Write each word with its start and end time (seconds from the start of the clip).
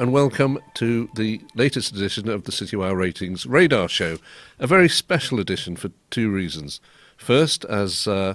and 0.00 0.14
welcome 0.14 0.58
to 0.72 1.10
the 1.14 1.42
latest 1.54 1.94
edition 1.94 2.26
of 2.30 2.44
the 2.44 2.52
Citywire 2.52 2.96
Ratings 2.96 3.44
Radar 3.44 3.86
Show. 3.86 4.16
A 4.58 4.66
very 4.66 4.88
special 4.88 5.38
edition 5.38 5.76
for 5.76 5.90
two 6.08 6.30
reasons. 6.30 6.80
First, 7.18 7.66
as 7.66 8.08
uh, 8.08 8.32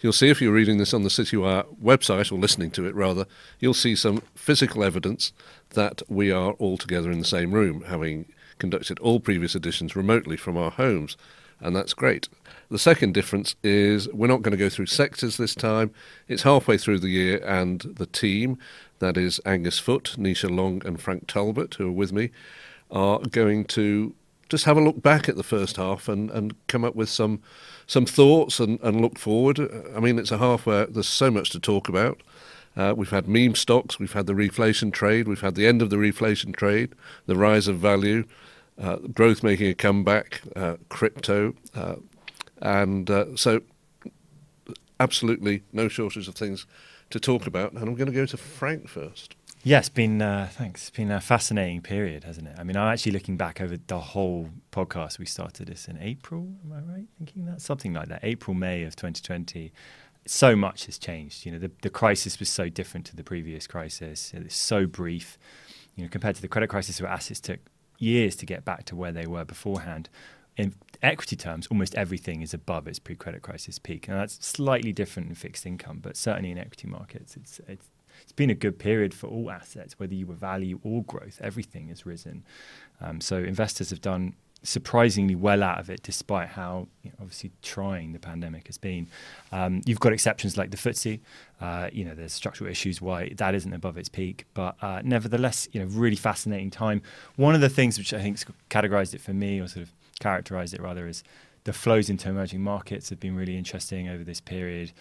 you'll 0.00 0.12
see 0.12 0.28
if 0.28 0.42
you're 0.42 0.52
reading 0.52 0.78
this 0.78 0.92
on 0.92 1.04
the 1.04 1.08
Citywire 1.08 1.66
website, 1.80 2.32
or 2.32 2.34
listening 2.40 2.72
to 2.72 2.84
it 2.84 2.96
rather, 2.96 3.26
you'll 3.60 3.74
see 3.74 3.94
some 3.94 4.22
physical 4.34 4.82
evidence 4.82 5.32
that 5.70 6.02
we 6.08 6.32
are 6.32 6.54
all 6.54 6.76
together 6.76 7.12
in 7.12 7.20
the 7.20 7.24
same 7.24 7.52
room, 7.52 7.82
having 7.82 8.26
conducted 8.58 8.98
all 8.98 9.20
previous 9.20 9.54
editions 9.54 9.94
remotely 9.94 10.36
from 10.36 10.56
our 10.56 10.72
homes, 10.72 11.16
and 11.60 11.76
that's 11.76 11.94
great. 11.94 12.28
The 12.70 12.78
second 12.78 13.14
difference 13.14 13.54
is 13.62 14.08
we're 14.08 14.26
not 14.26 14.42
going 14.42 14.50
to 14.50 14.56
go 14.56 14.68
through 14.68 14.86
sectors 14.86 15.36
this 15.36 15.54
time. 15.54 15.92
It's 16.26 16.42
halfway 16.42 16.76
through 16.76 16.98
the 16.98 17.08
year, 17.08 17.40
and 17.46 17.80
the 17.82 18.06
team, 18.06 18.58
that 18.98 19.16
is 19.16 19.40
Angus 19.44 19.78
Foot, 19.78 20.16
Nisha 20.18 20.54
Long, 20.54 20.82
and 20.86 21.00
Frank 21.00 21.26
Talbot, 21.26 21.74
who 21.74 21.88
are 21.88 21.92
with 21.92 22.12
me, 22.12 22.30
are 22.90 23.18
going 23.20 23.64
to 23.66 24.14
just 24.48 24.64
have 24.64 24.76
a 24.76 24.80
look 24.80 25.02
back 25.02 25.28
at 25.28 25.36
the 25.36 25.42
first 25.42 25.76
half 25.76 26.08
and, 26.08 26.30
and 26.30 26.54
come 26.66 26.84
up 26.84 26.94
with 26.94 27.08
some 27.08 27.40
some 27.86 28.06
thoughts 28.06 28.60
and, 28.60 28.80
and 28.82 29.00
look 29.00 29.18
forward. 29.18 29.58
I 29.94 30.00
mean, 30.00 30.18
it's 30.18 30.30
a 30.30 30.38
half 30.38 30.64
where 30.64 30.86
there's 30.86 31.08
so 31.08 31.30
much 31.30 31.50
to 31.50 31.60
talk 31.60 31.88
about. 31.88 32.22
Uh, 32.76 32.94
we've 32.96 33.10
had 33.10 33.28
meme 33.28 33.54
stocks, 33.54 33.98
we've 33.98 34.14
had 34.14 34.26
the 34.26 34.32
reflation 34.32 34.92
trade, 34.92 35.28
we've 35.28 35.42
had 35.42 35.54
the 35.54 35.66
end 35.66 35.82
of 35.82 35.90
the 35.90 35.96
reflation 35.96 36.54
trade, 36.54 36.94
the 37.26 37.36
rise 37.36 37.68
of 37.68 37.78
value, 37.78 38.24
uh, 38.80 38.96
growth 38.96 39.42
making 39.42 39.68
a 39.68 39.74
comeback, 39.74 40.40
uh, 40.56 40.76
crypto, 40.88 41.54
uh, 41.74 41.96
and 42.60 43.10
uh, 43.10 43.36
so 43.36 43.60
absolutely 44.98 45.62
no 45.72 45.88
shortage 45.88 46.26
of 46.26 46.34
things 46.34 46.66
to 47.10 47.20
talk 47.20 47.46
about. 47.46 47.72
And 47.72 47.82
I'm 47.82 47.94
going 47.94 48.06
to 48.06 48.12
go 48.12 48.26
to 48.26 48.36
Frank 48.36 48.88
first. 48.88 49.36
Yes, 49.66 49.88
been 49.88 50.20
uh, 50.20 50.50
thanks. 50.52 50.82
It's 50.82 50.90
been 50.90 51.10
a 51.10 51.22
fascinating 51.22 51.80
period, 51.80 52.24
hasn't 52.24 52.48
it? 52.48 52.54
I 52.58 52.64
mean, 52.64 52.76
I'm 52.76 52.92
actually 52.92 53.12
looking 53.12 53.38
back 53.38 53.62
over 53.62 53.78
the 53.78 53.98
whole 53.98 54.50
podcast. 54.70 55.18
We 55.18 55.24
started 55.24 55.68
this 55.68 55.88
in 55.88 55.96
April. 56.02 56.48
Am 56.64 56.72
I 56.72 56.92
right 56.92 57.06
thinking 57.16 57.46
that 57.46 57.62
something 57.62 57.94
like 57.94 58.08
that? 58.08 58.20
April, 58.22 58.54
May 58.54 58.82
of 58.82 58.94
2020. 58.94 59.72
So 60.26 60.54
much 60.54 60.84
has 60.84 60.98
changed. 60.98 61.46
You 61.46 61.52
know, 61.52 61.58
the, 61.58 61.70
the 61.80 61.88
crisis 61.88 62.38
was 62.38 62.50
so 62.50 62.68
different 62.68 63.06
to 63.06 63.16
the 63.16 63.24
previous 63.24 63.66
crisis. 63.66 64.32
It's 64.34 64.54
so 64.54 64.84
brief. 64.84 65.38
You 65.96 66.04
know, 66.04 66.10
compared 66.10 66.36
to 66.36 66.42
the 66.42 66.48
credit 66.48 66.68
crisis, 66.68 67.00
where 67.00 67.10
assets 67.10 67.40
took 67.40 67.60
years 67.98 68.36
to 68.36 68.44
get 68.44 68.66
back 68.66 68.84
to 68.86 68.96
where 68.96 69.12
they 69.12 69.26
were 69.26 69.46
beforehand. 69.46 70.10
In 70.58 70.74
equity 71.04 71.36
terms, 71.36 71.66
almost 71.68 71.94
everything 71.94 72.42
is 72.42 72.54
above 72.54 72.86
its 72.86 72.98
pre-credit 72.98 73.42
crisis 73.42 73.78
peak, 73.78 74.08
and 74.08 74.18
that's 74.18 74.44
slightly 74.44 74.92
different 74.92 75.28
in 75.28 75.34
fixed 75.34 75.66
income, 75.66 76.00
but 76.02 76.16
certainly 76.16 76.50
in 76.50 76.58
equity 76.58 76.88
markets, 76.88 77.36
it's 77.36 77.60
it's 77.68 77.90
it's 78.22 78.32
been 78.32 78.50
a 78.50 78.54
good 78.54 78.78
period 78.78 79.12
for 79.12 79.26
all 79.26 79.50
assets, 79.50 79.98
whether 79.98 80.14
you 80.14 80.26
were 80.26 80.34
value 80.34 80.78
or 80.82 81.02
growth. 81.02 81.40
Everything 81.42 81.88
has 81.88 82.06
risen. 82.06 82.44
Um, 83.00 83.20
so 83.20 83.38
investors 83.38 83.90
have 83.90 84.00
done 84.00 84.34
surprisingly 84.62 85.34
well 85.34 85.62
out 85.62 85.78
of 85.78 85.90
it, 85.90 86.02
despite 86.02 86.48
how 86.48 86.88
you 87.02 87.10
know, 87.10 87.16
obviously 87.20 87.52
trying 87.62 88.12
the 88.12 88.18
pandemic 88.18 88.66
has 88.66 88.78
been. 88.78 89.06
Um, 89.52 89.82
you've 89.84 90.00
got 90.00 90.12
exceptions 90.12 90.56
like 90.56 90.70
the 90.70 90.76
FTSE. 90.76 91.20
Uh, 91.60 91.90
you 91.92 92.04
know, 92.04 92.14
there's 92.14 92.32
structural 92.32 92.70
issues 92.70 93.00
why 93.00 93.32
that 93.36 93.54
isn't 93.54 93.72
above 93.72 93.98
its 93.98 94.08
peak, 94.08 94.46
but 94.54 94.74
uh, 94.82 95.02
nevertheless, 95.04 95.68
you 95.72 95.80
know, 95.80 95.86
really 95.86 96.16
fascinating 96.16 96.70
time. 96.70 97.02
One 97.36 97.54
of 97.54 97.60
the 97.60 97.68
things 97.68 97.98
which 97.98 98.12
I 98.14 98.20
think 98.20 98.38
categorized 98.70 99.14
it 99.14 99.20
for 99.20 99.34
me, 99.34 99.60
or 99.60 99.68
sort 99.68 99.84
of 99.84 99.92
characterized 100.24 100.74
it 100.74 100.80
rather, 100.80 101.06
is 101.06 101.22
the 101.64 101.72
flows 101.72 102.10
into 102.10 102.28
emerging 102.28 102.62
markets 102.62 103.10
have 103.10 103.20
been 103.20 103.36
really 103.36 103.56
interesting 103.56 104.08
over 104.08 104.24
this 104.24 104.40
period 104.40 104.92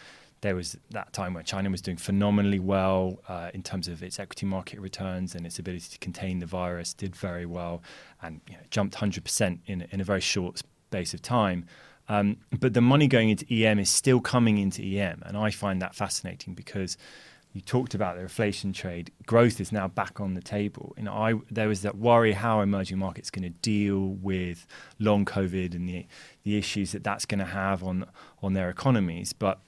there 0.44 0.56
was 0.56 0.78
that 0.92 1.12
time 1.14 1.34
where 1.34 1.42
China 1.42 1.70
was 1.70 1.82
doing 1.82 1.98
phenomenally 1.98 2.60
well 2.60 3.20
uh, 3.30 3.50
in 3.54 3.64
terms 3.64 3.88
of 3.88 4.04
its 4.04 4.20
equity 4.20 4.46
market 4.46 4.80
returns 4.80 5.34
and 5.36 5.46
its 5.46 5.58
ability 5.58 5.88
to 5.90 5.98
contain 5.98 6.40
the 6.40 6.46
virus, 6.46 6.94
did 6.94 7.16
very 7.16 7.46
well, 7.46 7.82
and 8.22 8.42
you 8.50 8.56
know, 8.56 8.60
jumped 8.70 8.96
100% 8.96 9.60
in, 9.66 9.88
in 9.90 10.02
a 10.02 10.04
very 10.04 10.20
short 10.20 10.58
space 10.60 11.14
of 11.14 11.22
time. 11.22 11.66
Um, 12.10 12.38
but 12.60 12.74
the 12.74 12.82
money 12.82 13.08
going 13.08 13.30
into 13.30 13.46
EM 13.50 13.80
is 13.80 13.90
still 13.90 14.20
coming 14.20 14.58
into 14.58 14.84
EM, 14.84 15.24
and 15.26 15.38
I 15.38 15.50
find 15.50 15.82
that 15.82 15.96
fascinating 15.96 16.54
because 16.54 16.98
you 17.54 17.62
talked 17.62 17.94
about 17.94 18.16
the 18.16 18.22
inflation 18.24 18.74
trade. 18.74 19.12
Growth 19.26 19.62
is 19.62 19.72
now 19.72 19.88
back 19.88 20.20
on 20.20 20.34
the 20.34 20.42
table. 20.42 20.94
You 20.98 21.04
know, 21.04 21.14
I, 21.14 21.34
there 21.52 21.68
was 21.68 21.84
that 21.84 21.98
worry 21.98 22.34
how 22.34 22.62
emerging 22.62 22.98
markets 22.98 23.30
going 23.30 23.44
to 23.44 23.58
deal 23.62 24.00
with 24.00 24.66
long 25.00 25.26
COVID 25.26 25.76
and 25.76 25.88
the 25.88 26.06
the 26.44 26.58
issues 26.58 26.92
that 26.92 27.04
that's 27.04 27.26
going 27.26 27.40
to 27.40 27.46
have 27.46 27.84
on 27.84 28.06
on 28.42 28.54
their 28.54 28.70
economies, 28.70 29.34
but 29.34 29.60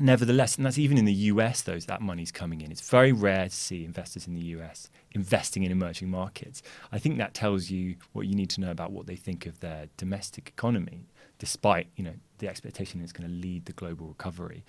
Nevertheless, 0.00 0.56
and 0.56 0.64
that's 0.64 0.78
even 0.78 0.96
in 0.96 1.04
the 1.04 1.12
US, 1.12 1.62
those 1.62 1.86
that 1.86 2.00
money's 2.00 2.30
coming 2.30 2.60
in. 2.60 2.70
It's 2.70 2.88
very 2.88 3.12
rare 3.12 3.46
to 3.46 3.54
see 3.54 3.84
investors 3.84 4.26
in 4.26 4.34
the 4.34 4.42
US 4.56 4.90
investing 5.12 5.64
in 5.64 5.72
emerging 5.72 6.10
markets. 6.10 6.62
I 6.92 6.98
think 6.98 7.18
that 7.18 7.34
tells 7.34 7.70
you 7.70 7.96
what 8.12 8.26
you 8.26 8.34
need 8.34 8.50
to 8.50 8.60
know 8.60 8.70
about 8.70 8.92
what 8.92 9.06
they 9.06 9.16
think 9.16 9.46
of 9.46 9.60
their 9.60 9.88
domestic 9.96 10.48
economy, 10.48 11.06
despite 11.38 11.88
you 11.96 12.04
know 12.04 12.14
the 12.38 12.48
expectation 12.48 13.00
it's 13.00 13.12
going 13.12 13.28
to 13.28 13.34
lead 13.34 13.64
the 13.64 13.72
global 13.72 14.06
recovery. 14.06 14.64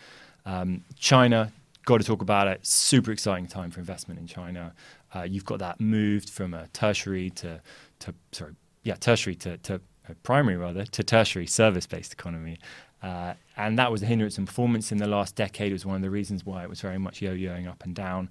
Um, 0.46 0.84
China, 0.98 1.52
got 1.90 2.00
to 2.00 2.06
talk 2.06 2.22
about 2.22 2.48
it. 2.48 2.64
Super 2.66 3.12
exciting 3.12 3.48
time 3.48 3.72
for 3.72 3.80
investment 3.80 4.20
in 4.20 4.28
China. 4.28 4.74
Uh, 5.14 5.24
you've 5.24 5.44
got 5.44 5.58
that 5.58 5.82
moved 5.82 6.30
from 6.30 6.54
a 6.54 6.68
tertiary 6.68 7.32
to 7.32 7.60
to 8.00 8.14
sorry, 8.32 8.54
yeah, 8.84 8.94
tertiary 8.94 9.36
to, 9.36 9.58
to 9.58 9.82
primary 10.24 10.56
rather 10.56 10.86
to 10.86 11.04
tertiary 11.04 11.48
service-based 11.48 12.14
economy. 12.14 12.60
Uh, 13.02 13.34
and 13.58 13.80
that 13.80 13.92
was 13.92 14.04
a 14.04 14.06
hindrance 14.06 14.38
in 14.38 14.46
performance 14.46 14.92
in 14.92 15.00
the 15.00 15.08
last 15.08 15.36
decade. 15.36 15.72
It 15.72 15.74
was 15.74 15.86
one 15.86 15.96
of 15.96 16.02
the 16.02 16.10
reasons 16.12 16.46
why 16.46 16.64
it 16.64 16.70
was 16.70 16.80
very 16.80 17.00
much 17.00 17.22
yo-yoing 17.22 17.68
up 17.68 17.84
and 17.84 17.96
down. 17.96 18.30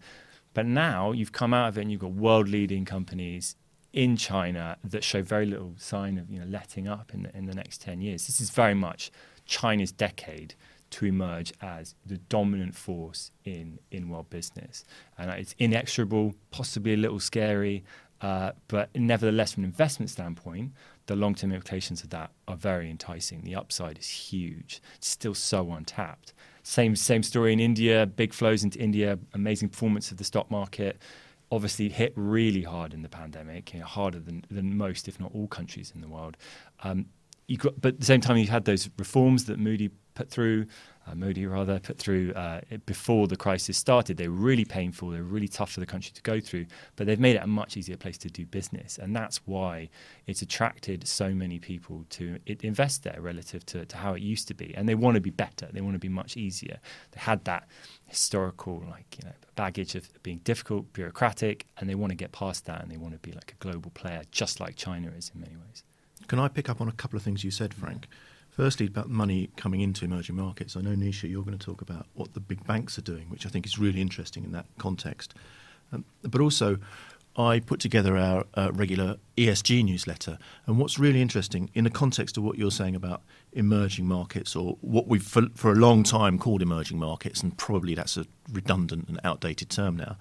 But 0.55 0.67
now 0.67 1.13
you've 1.13 1.33
come 1.33 1.53
out 1.53 1.69
of 1.69 1.79
it 1.79 1.83
and 1.83 1.91
you've 1.91 2.01
got 2.01 2.13
world-leading 2.13 2.85
companies 2.85 3.57
in 3.93 4.17
China 4.17 4.77
that 4.85 5.03
show 5.03 5.23
very 5.23 5.47
little 5.47 5.75
sign 5.79 6.17
of 6.19 6.31
you 6.31 6.39
know 6.39 6.47
letting 6.47 6.87
up 6.87 7.13
in 7.13 7.25
the, 7.25 7.37
in 7.37 7.47
the 7.47 7.55
next 7.55 7.81
10 7.81 8.01
years. 8.01 8.27
This 8.27 8.41
is 8.41 8.51
very 8.51 8.75
much 8.75 9.11
China's 9.47 9.91
decade 9.91 10.55
to 10.91 11.07
emerge 11.07 11.53
as 11.61 11.95
the 12.07 12.17
dominant 12.17 12.75
force 12.75 13.31
in, 13.45 13.79
in 13.91 14.09
world 14.09 14.31
business. 14.31 14.85
And 15.17 15.31
it's 15.31 15.55
inexorable, 15.59 16.35
possibly 16.51 16.95
a 16.95 16.97
little 16.97 17.21
scary, 17.21 17.85
uh, 18.21 18.53
but 18.67 18.91
nevertheless, 18.95 19.53
from 19.53 19.65
an 19.65 19.71
investment 19.71 20.11
standpoint, 20.11 20.73
the 21.07 21.17
long 21.17 21.35
term 21.35 21.53
implications 21.53 22.03
of 22.03 22.11
that 22.11 22.31
are 22.47 22.57
very 22.57 22.91
enticing. 22.91 23.43
The 23.43 23.55
upside 23.55 23.99
is 23.99 24.09
huge. 24.09 24.83
It's 24.97 25.09
still 25.09 25.35
so 25.35 25.71
untapped. 25.73 26.35
Same 26.63 26.97
same 26.97 27.23
story 27.23 27.53
in 27.53 27.61
India. 27.61 28.07
Big 28.07 28.33
flows 28.33 28.65
into 28.65 28.79
India. 28.79 29.19
Amazing 29.35 29.69
performance 29.71 30.11
of 30.11 30.17
the 30.17 30.25
stock 30.25 30.51
market. 30.51 31.01
Obviously 31.51 31.89
hit 31.89 32.13
really 32.17 32.63
hard 32.63 32.93
in 32.93 33.03
the 33.03 33.09
pandemic. 33.09 33.73
You 33.73 33.81
know, 33.81 33.87
harder 33.87 34.19
than 34.19 34.45
than 34.51 34.77
most, 34.77 35.07
if 35.07 35.21
not 35.21 35.31
all, 35.33 35.47
countries 35.47 35.93
in 35.95 36.01
the 36.01 36.09
world. 36.09 36.37
Um, 36.83 37.07
got, 37.57 37.81
but 37.81 37.95
at 37.95 38.01
the 38.01 38.07
same 38.07 38.21
time, 38.21 38.37
you 38.37 38.49
had 38.49 38.65
those 38.65 38.91
reforms 38.99 39.45
that 39.47 39.59
Moody 39.59 39.91
put 40.19 40.29
through 40.29 40.67
uh, 41.07 41.15
Modi 41.15 41.47
rather 41.47 41.79
put 41.79 41.97
through 41.97 42.33
uh, 42.35 42.61
before 42.85 43.29
the 43.29 43.37
crisis 43.37 43.79
started. 43.79 44.17
They 44.17 44.27
were 44.27 44.35
really 44.35 44.65
painful. 44.65 45.11
They 45.11 45.19
were 45.19 45.23
really 45.23 45.47
tough 45.47 45.71
for 45.71 45.81
the 45.81 45.87
country 45.87 46.11
to 46.13 46.23
go 46.23 46.41
through, 46.41 46.67
but 46.97 47.07
they've 47.07 47.21
made 47.21 47.37
it 47.37 47.43
a 47.43 47.47
much 47.47 47.77
easier 47.77 47.97
place 47.97 48.19
to 48.19 48.29
do 48.29 48.45
business, 48.45 48.99
and 48.99 49.15
that's 49.15 49.41
why 49.47 49.89
it's 50.27 50.43
attracted 50.43 51.07
so 51.07 51.31
many 51.31 51.61
people 51.61 52.05
to 52.11 52.39
invest 52.47 53.05
there 53.05 53.19
relative 53.21 53.65
to, 53.67 53.87
to 53.87 53.97
how 53.97 54.15
it 54.15 54.23
used 54.23 54.49
to 54.49 54.55
be. 54.55 54.75
And 54.77 54.89
they 54.89 54.97
want 54.97 55.15
to 55.15 55.21
be 55.21 55.31
better. 55.31 55.69
They 55.73 55.81
want 55.81 55.95
to 55.95 56.01
be 56.01 56.09
much 56.09 56.37
easier. 56.37 56.79
They 57.13 57.21
had 57.21 57.45
that 57.45 57.69
historical 58.07 58.85
like 58.91 59.19
you 59.23 59.29
know 59.29 59.35
baggage 59.55 59.95
of 59.95 60.11
being 60.25 60.39
difficult, 60.39 60.93
bureaucratic, 60.93 61.67
and 61.79 61.89
they 61.89 61.95
want 61.95 62.11
to 62.11 62.17
get 62.17 62.33
past 62.33 62.67
that, 62.67 62.83
and 62.83 62.91
they 62.91 62.97
want 62.97 63.15
to 63.15 63.21
be 63.21 63.33
like 63.33 63.55
a 63.59 63.65
global 63.65 63.93
player, 63.93 64.23
just 64.33 64.59
like 64.59 64.75
China 64.75 65.13
is 65.17 65.31
in 65.33 65.41
many 65.41 65.55
ways. 65.55 65.85
Can 66.27 66.41
I 66.41 66.49
pick 66.49 66.69
up 66.69 66.81
on 66.81 66.89
a 66.89 66.93
couple 66.93 67.17
of 67.17 67.23
things 67.23 67.45
you 67.45 67.53
said, 67.53 67.73
Frank? 67.73 68.09
Yeah. 68.11 68.17
Firstly, 68.59 68.87
about 68.87 69.09
money 69.09 69.51
coming 69.55 69.83
into 69.83 70.05
emerging 70.05 70.35
markets. 70.35 70.77
I 70.77 70.81
know, 70.81 70.91
Nisha, 70.91 71.31
you're 71.31 71.45
going 71.45 71.57
to 71.57 71.65
talk 71.65 71.81
about 71.81 72.07
what 72.15 72.35
the 72.35 72.41
big 72.41 72.67
banks 72.67 72.99
are 72.99 73.03
doing, 73.03 73.31
which 73.31 73.47
I 73.47 73.51
think 73.51 73.65
is 73.65 73.79
really 73.79 74.01
interesting 74.01 74.43
in 74.43 74.51
that 74.51 74.67
context. 74.79 75.33
Um, 75.93 76.05
but 76.23 76.41
also, 76.41 76.79
I 77.37 77.61
put 77.61 77.79
together 77.79 78.17
our 78.17 78.47
uh, 78.55 78.73
regular 78.73 79.19
ESG 79.37 79.85
newsletter. 79.85 80.39
And 80.67 80.77
what's 80.77 80.99
really 80.99 81.23
interesting, 81.23 81.71
in 81.73 81.85
the 81.85 81.91
context 81.91 82.37
of 82.37 82.43
what 82.43 82.59
you're 82.59 82.73
saying 82.73 82.97
about 82.97 83.23
emerging 83.53 84.09
markets, 84.09 84.57
or 84.57 84.77
what 84.81 85.07
we've 85.07 85.23
for, 85.23 85.43
for 85.55 85.71
a 85.71 85.77
long 85.77 86.03
time 86.03 86.37
called 86.37 86.61
emerging 86.61 86.99
markets, 86.99 87.45
and 87.45 87.57
probably 87.57 87.95
that's 87.95 88.17
a 88.17 88.27
redundant 88.53 89.09
and 89.09 89.21
outdated 89.23 89.71
term 89.71 89.97
now, 89.97 90.17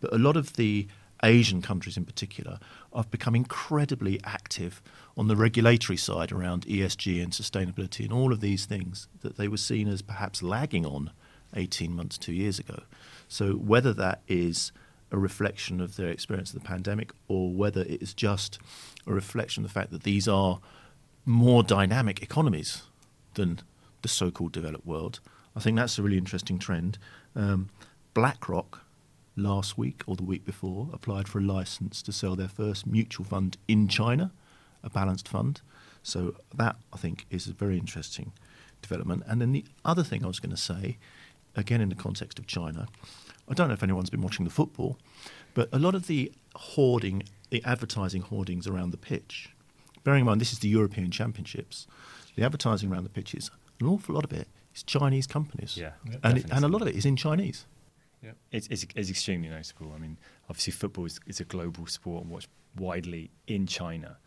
but 0.00 0.12
a 0.12 0.18
lot 0.18 0.36
of 0.36 0.52
the 0.52 0.86
Asian 1.22 1.62
countries 1.62 1.96
in 1.96 2.04
particular, 2.04 2.58
have 2.94 3.10
become 3.10 3.34
incredibly 3.34 4.20
active 4.24 4.82
on 5.20 5.28
the 5.28 5.36
regulatory 5.36 5.98
side 5.98 6.32
around 6.32 6.64
ESG 6.64 7.22
and 7.22 7.30
sustainability 7.30 8.04
and 8.04 8.12
all 8.12 8.32
of 8.32 8.40
these 8.40 8.64
things 8.64 9.06
that 9.20 9.36
they 9.36 9.48
were 9.48 9.58
seen 9.58 9.86
as 9.86 10.00
perhaps 10.00 10.42
lagging 10.42 10.86
on 10.86 11.10
18 11.54 11.94
months, 11.94 12.16
two 12.16 12.32
years 12.32 12.58
ago. 12.58 12.84
So, 13.28 13.52
whether 13.52 13.92
that 13.92 14.22
is 14.28 14.72
a 15.12 15.18
reflection 15.18 15.78
of 15.78 15.96
their 15.96 16.08
experience 16.08 16.54
of 16.54 16.62
the 16.62 16.66
pandemic 16.66 17.12
or 17.28 17.52
whether 17.52 17.82
it 17.82 18.00
is 18.00 18.14
just 18.14 18.58
a 19.06 19.12
reflection 19.12 19.62
of 19.62 19.68
the 19.68 19.74
fact 19.74 19.90
that 19.90 20.04
these 20.04 20.26
are 20.26 20.58
more 21.26 21.62
dynamic 21.62 22.22
economies 22.22 22.84
than 23.34 23.60
the 24.00 24.08
so 24.08 24.30
called 24.30 24.52
developed 24.52 24.86
world, 24.86 25.20
I 25.54 25.60
think 25.60 25.76
that's 25.76 25.98
a 25.98 26.02
really 26.02 26.16
interesting 26.16 26.58
trend. 26.58 26.96
Um, 27.36 27.68
BlackRock 28.14 28.86
last 29.36 29.76
week 29.76 30.02
or 30.06 30.16
the 30.16 30.24
week 30.24 30.46
before 30.46 30.88
applied 30.94 31.28
for 31.28 31.40
a 31.40 31.42
license 31.42 32.00
to 32.04 32.10
sell 32.10 32.36
their 32.36 32.48
first 32.48 32.86
mutual 32.86 33.26
fund 33.26 33.58
in 33.68 33.86
China, 33.86 34.32
a 34.82 34.90
balanced 34.90 35.28
fund. 35.28 35.60
So 36.02 36.34
that 36.54 36.76
I 36.92 36.96
think 36.96 37.26
is 37.30 37.46
a 37.46 37.52
very 37.52 37.78
interesting 37.78 38.32
development. 38.82 39.24
And 39.26 39.40
then 39.40 39.52
the 39.52 39.64
other 39.84 40.02
thing 40.02 40.24
I 40.24 40.28
was 40.28 40.40
going 40.40 40.54
to 40.54 40.56
say, 40.56 40.98
again 41.56 41.80
in 41.80 41.88
the 41.88 41.94
context 41.94 42.38
of 42.38 42.46
China, 42.46 42.88
I 43.48 43.54
don't 43.54 43.68
know 43.68 43.74
if 43.74 43.82
anyone's 43.82 44.10
been 44.10 44.22
watching 44.22 44.44
the 44.44 44.50
football, 44.50 44.96
but 45.54 45.68
a 45.72 45.78
lot 45.78 45.94
of 45.94 46.06
the 46.06 46.32
hoarding, 46.54 47.24
the 47.50 47.62
advertising 47.64 48.22
hoardings 48.22 48.66
around 48.66 48.92
the 48.92 48.96
pitch, 48.96 49.50
bearing 50.04 50.20
in 50.20 50.26
mind 50.26 50.40
this 50.40 50.52
is 50.52 50.60
the 50.60 50.68
European 50.68 51.10
Championships, 51.10 51.86
the 52.36 52.44
advertising 52.44 52.90
around 52.90 53.04
the 53.04 53.10
pitches, 53.10 53.50
an 53.80 53.86
awful 53.86 54.14
lot 54.14 54.24
of 54.24 54.32
it 54.32 54.48
is 54.74 54.82
Chinese 54.82 55.26
companies. 55.26 55.76
Yeah, 55.76 55.92
and, 56.22 56.38
it, 56.38 56.46
and 56.50 56.64
a 56.64 56.68
lot 56.68 56.82
of 56.82 56.88
it 56.88 56.94
is 56.94 57.04
in 57.04 57.16
Chinese. 57.16 57.66
Yeah. 58.22 58.32
It's, 58.52 58.68
it's, 58.68 58.86
it's 58.94 59.10
extremely 59.10 59.48
noticeable. 59.48 59.92
I 59.94 59.98
mean, 59.98 60.18
obviously, 60.48 60.72
football 60.72 61.06
is, 61.06 61.20
is 61.26 61.40
a 61.40 61.44
global 61.44 61.86
sport 61.86 62.22
and 62.22 62.30
watched 62.30 62.50
widely 62.76 63.30
in 63.46 63.66
China. 63.66 64.18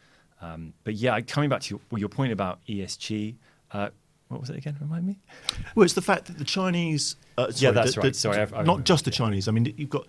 Um, 0.43 0.73
but 0.83 0.95
yeah, 0.95 1.19
coming 1.21 1.49
back 1.49 1.61
to 1.61 1.79
your, 1.91 1.99
your 1.99 2.09
point 2.09 2.33
about 2.33 2.59
ESG, 2.67 3.35
uh, 3.71 3.89
what 4.27 4.41
was 4.41 4.49
it 4.49 4.57
again? 4.57 4.75
Remind 4.81 5.05
me. 5.05 5.19
Well, 5.75 5.83
it's 5.83 5.93
the 5.93 6.01
fact 6.01 6.25
that 6.25 6.37
the 6.37 6.43
Chinese. 6.43 7.15
Uh, 7.37 7.51
sorry, 7.51 7.55
yeah, 7.59 7.71
that's 7.71 7.95
the, 7.95 8.01
right. 8.01 8.13
The, 8.13 8.19
sorry, 8.19 8.39
I've, 8.39 8.53
I've, 8.53 8.65
not 8.65 8.83
just 8.83 9.05
the 9.05 9.11
Chinese. 9.11 9.47
I 9.47 9.51
mean, 9.51 9.73
you've 9.77 9.89
got. 9.89 10.05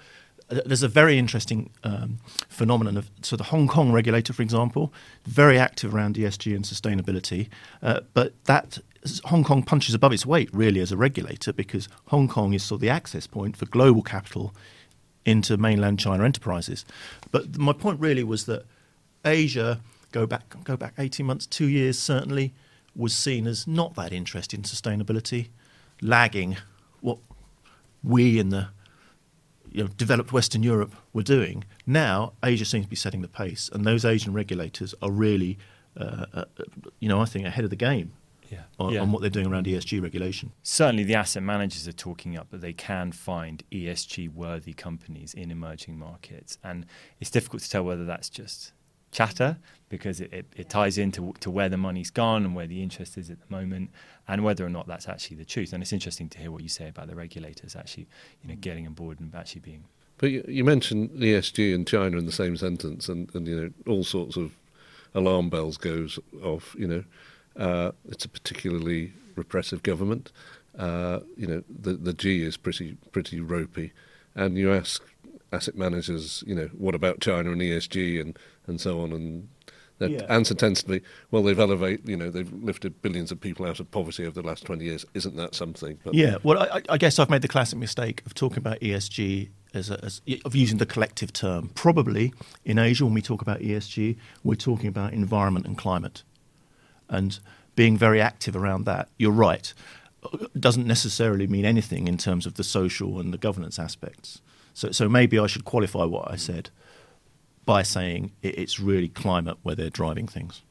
Uh, 0.51 0.61
there's 0.67 0.83
a 0.83 0.89
very 0.89 1.19
interesting 1.19 1.71
um, 1.85 2.19
phenomenon 2.49 2.97
of 2.97 3.11
so 3.23 3.37
the 3.37 3.45
Hong 3.45 3.69
Kong 3.69 3.93
regulator, 3.93 4.33
for 4.33 4.43
example, 4.43 4.93
very 5.25 5.59
active 5.59 5.95
around 5.95 6.17
ESG 6.17 6.55
and 6.55 6.65
sustainability, 6.65 7.49
uh, 7.83 8.01
but 8.13 8.33
that 8.45 8.79
Hong 9.25 9.45
Kong 9.45 9.63
punches 9.63 9.95
above 9.95 10.13
its 10.13 10.27
weight 10.27 10.51
really 10.53 10.81
as 10.81 10.91
a 10.91 10.97
regulator 10.97 11.53
because 11.53 11.89
Hong 12.07 12.29
Kong 12.29 12.55
is 12.55 12.63
sort 12.63 12.79
of 12.79 12.81
the 12.81 12.91
access 12.91 13.27
point 13.27 13.57
for 13.57 13.67
global 13.67 14.03
capital 14.03 14.55
into 15.25 15.57
mainland 15.57 15.99
China 15.99 16.25
enterprises. 16.25 16.85
But 17.31 17.57
my 17.57 17.73
point 17.73 18.01
really 18.01 18.25
was 18.25 18.47
that 18.47 18.67
Asia 19.25 19.81
go 20.15 20.27
back 20.27 20.55
go 20.63 20.77
back 20.77 20.95
18 20.97 21.27
months, 21.27 21.45
two 21.45 21.69
years 21.69 21.99
certainly 21.99 22.55
was 22.95 23.15
seen 23.15 23.49
as 23.49 23.67
not 23.67 23.97
that 23.97 24.13
interested 24.13 24.57
in 24.57 24.63
sustainability, 24.63 25.49
lagging 26.01 26.57
what 27.01 27.19
we 28.03 28.39
in 28.39 28.51
the 28.51 28.69
you 29.73 29.83
know, 29.83 29.89
developed 29.97 30.33
Western 30.33 30.63
Europe 30.63 30.95
were 31.13 31.25
doing. 31.25 31.65
Now, 31.85 32.35
Asia 32.45 32.65
seems 32.65 32.85
to 32.85 32.91
be 32.91 32.95
setting 32.95 33.23
the 33.23 33.29
pace, 33.29 33.69
and 33.73 33.85
those 33.85 34.05
Asian 34.05 34.33
regulators 34.33 34.95
are 35.03 35.11
really, 35.11 35.59
uh, 35.99 36.27
uh, 36.33 36.45
you 37.01 37.09
know, 37.09 37.21
I 37.21 37.25
think 37.25 37.45
ahead 37.45 37.65
of 37.65 37.71
the 37.71 37.77
game 37.77 38.13
yeah. 38.51 38.61
On, 38.79 38.93
yeah. 38.93 39.01
on, 39.01 39.11
what 39.11 39.21
they're 39.21 39.31
doing 39.31 39.49
around 39.49 39.67
ESG 39.67 40.01
regulation. 40.01 40.53
Certainly, 40.63 41.05
the 41.05 41.17
asset 41.17 41.43
managers 41.43 41.89
are 41.89 41.93
talking 41.93 42.37
up 42.37 42.51
that 42.51 42.61
they 42.61 42.73
can 42.73 43.11
find 43.11 43.65
ESG 43.73 44.33
worthy 44.33 44.75
companies 44.75 45.35
in 45.35 45.51
emerging 45.51 45.99
markets, 45.99 46.59
and 46.63 46.87
it's 47.19 47.31
difficult 47.31 47.63
to 47.63 47.71
tell 47.71 47.83
whether 47.83 48.05
that's 48.05 48.29
just 48.29 48.73
chatter 49.15 49.57
because 49.89 50.21
it, 50.21 50.33
it, 50.33 50.47
it, 50.57 50.69
ties 50.69 50.99
into 50.99 51.33
to 51.41 51.51
where 51.51 51.69
the 51.69 51.77
money's 51.77 52.11
gone 52.11 52.45
and 52.45 52.55
where 52.55 52.67
the 52.67 52.83
interest 52.83 53.17
is 53.17 53.31
at 53.31 53.39
the 53.41 53.47
moment 53.49 53.91
and 54.27 54.43
whether 54.43 54.67
or 54.67 54.69
not 54.69 54.87
that's 54.87 55.09
actually 55.09 55.37
the 55.37 55.45
truth. 55.45 55.73
And 55.73 55.83
it's 55.83 55.93
interesting 55.93 56.29
to 56.31 56.39
hear 56.39 56.51
what 56.51 56.63
you 56.63 56.69
say 56.69 56.89
about 56.89 57.07
the 57.07 57.15
regulators 57.15 57.77
actually, 57.77 58.09
you 58.43 58.49
know, 58.49 58.57
getting 58.57 58.87
on 58.87 58.93
board 58.93 59.21
and 59.21 59.33
actually 59.35 59.61
being. 59.61 59.85
But 60.19 60.31
you, 60.31 60.45
you 60.49 60.65
mentioned 60.65 61.11
ESG 61.11 61.75
and 61.75 61.87
China 61.87 62.19
in 62.19 62.27
the 62.27 62.33
same 62.33 62.57
sentence, 62.57 63.09
and, 63.09 63.33
and 63.35 63.47
you 63.49 63.57
know 63.61 63.71
all 63.87 64.05
sorts 64.05 64.37
of 64.37 64.53
alarm 65.15 65.49
bells 65.49 65.77
goes 65.77 66.19
off. 66.43 66.75
You 66.79 66.87
know, 66.87 67.05
uh, 67.57 67.93
it's 68.09 68.25
a 68.25 68.29
particularly 68.29 69.13
repressive 69.35 69.83
government. 69.83 70.31
Uh, 70.79 71.21
you 71.37 71.47
know, 71.47 71.63
the 71.69 71.95
the 71.95 72.13
G 72.13 72.43
is 72.43 72.57
pretty 72.57 72.97
pretty 73.11 73.41
ropey, 73.41 73.93
and 74.37 74.57
you 74.57 74.73
ask 74.73 75.03
asset 75.55 75.77
managers, 75.77 76.45
you 76.47 76.55
know, 76.55 76.69
what 76.77 76.95
about 76.95 77.21
China 77.21 77.53
and 77.53 77.61
ESG 77.61 78.21
and, 78.21 78.39
and 78.67 78.81
so 78.81 79.01
on, 79.01 79.13
and 79.13 79.49
that 79.99 80.11
yeah. 80.11 80.23
answer 80.29 80.55
tends 80.55 80.83
to 80.83 80.89
be, 80.89 81.01
well, 81.31 81.43
they've 81.43 81.59
elevated, 81.59 82.09
you 82.09 82.17
know, 82.17 82.31
they've 82.31 82.53
lifted 82.53 83.01
billions 83.01 83.31
of 83.31 83.41
people 83.41 83.65
out 83.65 83.79
of 83.79 83.91
poverty 83.91 84.27
over 84.27 84.41
the 84.41 84.47
last 84.47 84.65
20 84.65 84.85
years. 84.85 85.07
Isn't 85.15 85.37
that 85.37 85.55
something? 85.55 85.99
But 86.03 86.15
yeah, 86.15 86.37
well, 86.43 86.63
I, 86.63 86.83
I, 86.89 86.99
guess 86.99 87.19
I've 87.19 87.31
made 87.31 87.43
the 87.43 87.49
classic 87.49 87.79
mistake 87.79 88.23
of 88.27 88.35
talking 88.35 88.59
about 88.59 88.81
ESG 88.81 89.51
as, 89.73 89.91
a, 89.91 90.05
as, 90.05 90.21
of 90.45 90.57
using 90.57 90.79
the 90.79 90.87
collective 90.87 91.33
term. 91.33 91.71
Probably 91.75 92.33
in 92.65 92.79
Asia, 92.79 93.05
when 93.05 93.15
we 93.15 93.23
talk 93.23 93.41
about 93.41 93.61
ESG, 93.61 94.17
we're 94.43 94.57
talking 94.57 94.89
about 94.89 95.13
environment 95.13 95.67
and 95.67 95.79
climate, 95.79 96.25
and 97.09 97.39
being 97.77 97.97
very 97.97 98.21
active 98.21 98.57
around 98.57 98.85
that. 98.87 99.09
You're 99.17 99.33
right. 99.33 99.73
Doesn't 100.59 100.87
necessarily 100.87 101.47
mean 101.47 101.65
anything 101.65 102.09
in 102.09 102.19
terms 102.19 102.47
of 102.47 102.55
the 102.55 102.65
social 102.65 103.21
and 103.21 103.33
the 103.33 103.39
governance 103.39 103.79
aspects. 103.79 104.41
So, 104.75 104.91
so 104.91 105.09
maybe 105.09 105.39
I 105.39 105.47
should 105.47 105.65
qualify 105.65 106.05
what 106.05 106.31
I 106.31 106.37
said 106.37 106.71
by 107.65 107.83
saying 107.83 108.33
it's 108.43 108.79
really 108.79 109.09
climate 109.09 109.57
where 109.63 109.75
they're 109.75 109.89
driving 109.91 110.27
things. 110.27 110.63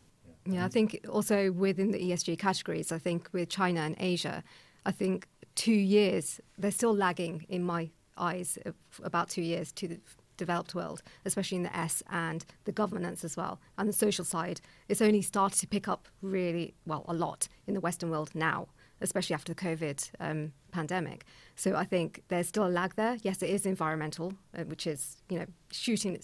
Yeah, 0.46 0.66
I 0.66 0.68
think 0.68 1.00
also 1.10 1.52
within 1.52 1.92
the 1.92 2.00
ESG 2.00 2.38
categories, 2.38 2.92
I 2.92 3.00
think 3.00 3.30
with 3.32 3.50
China 3.50 3.80
and 3.80 3.96
Asia, 3.98 4.44
I 4.86 4.92
think 4.92 5.28
two 5.56 5.72
years, 5.72 6.42
they're 6.58 6.70
still 6.70 6.94
lagging 6.94 7.46
in 7.48 7.64
my 7.64 7.90
eyes, 8.18 8.60
about 9.02 9.30
two 9.30 9.42
years 9.42 9.72
to 9.72 9.88
the 9.88 10.00
developed 10.36 10.76
world, 10.76 11.02
especially 11.26 11.58
in 11.58 11.64
the 11.64 11.76
S 11.76 12.04
and 12.12 12.46
the 12.66 12.72
governance 12.72 13.24
as 13.24 13.38
well. 13.38 13.60
And 13.78 13.88
the 13.88 13.94
social 13.94 14.26
side, 14.26 14.60
it's 14.90 15.02
only 15.02 15.22
started 15.22 15.60
to 15.60 15.68
pick 15.68 15.88
up 15.88 16.10
really, 16.22 16.76
well, 16.86 17.06
a 17.08 17.14
lot 17.14 17.48
in 17.66 17.74
the 17.74 17.80
Western 17.80 18.10
world 18.10 18.32
now 18.36 18.68
especially 19.04 19.34
after 19.36 19.54
the 19.54 19.62
COVID 19.62 20.10
um, 20.20 20.54
pandemic. 20.74 21.26
So 21.56 21.76
I 21.76 21.86
think 21.86 22.24
there's 22.28 22.48
still 22.48 22.66
a 22.66 22.74
lag 22.80 22.96
there. 22.96 23.18
Yes, 23.22 23.42
it 23.42 23.50
is 23.50 23.66
environmental, 23.66 24.34
uh, 24.58 24.64
which 24.64 24.86
is 24.88 25.18
you 25.30 25.40
know 25.40 25.46
shooting 25.72 26.20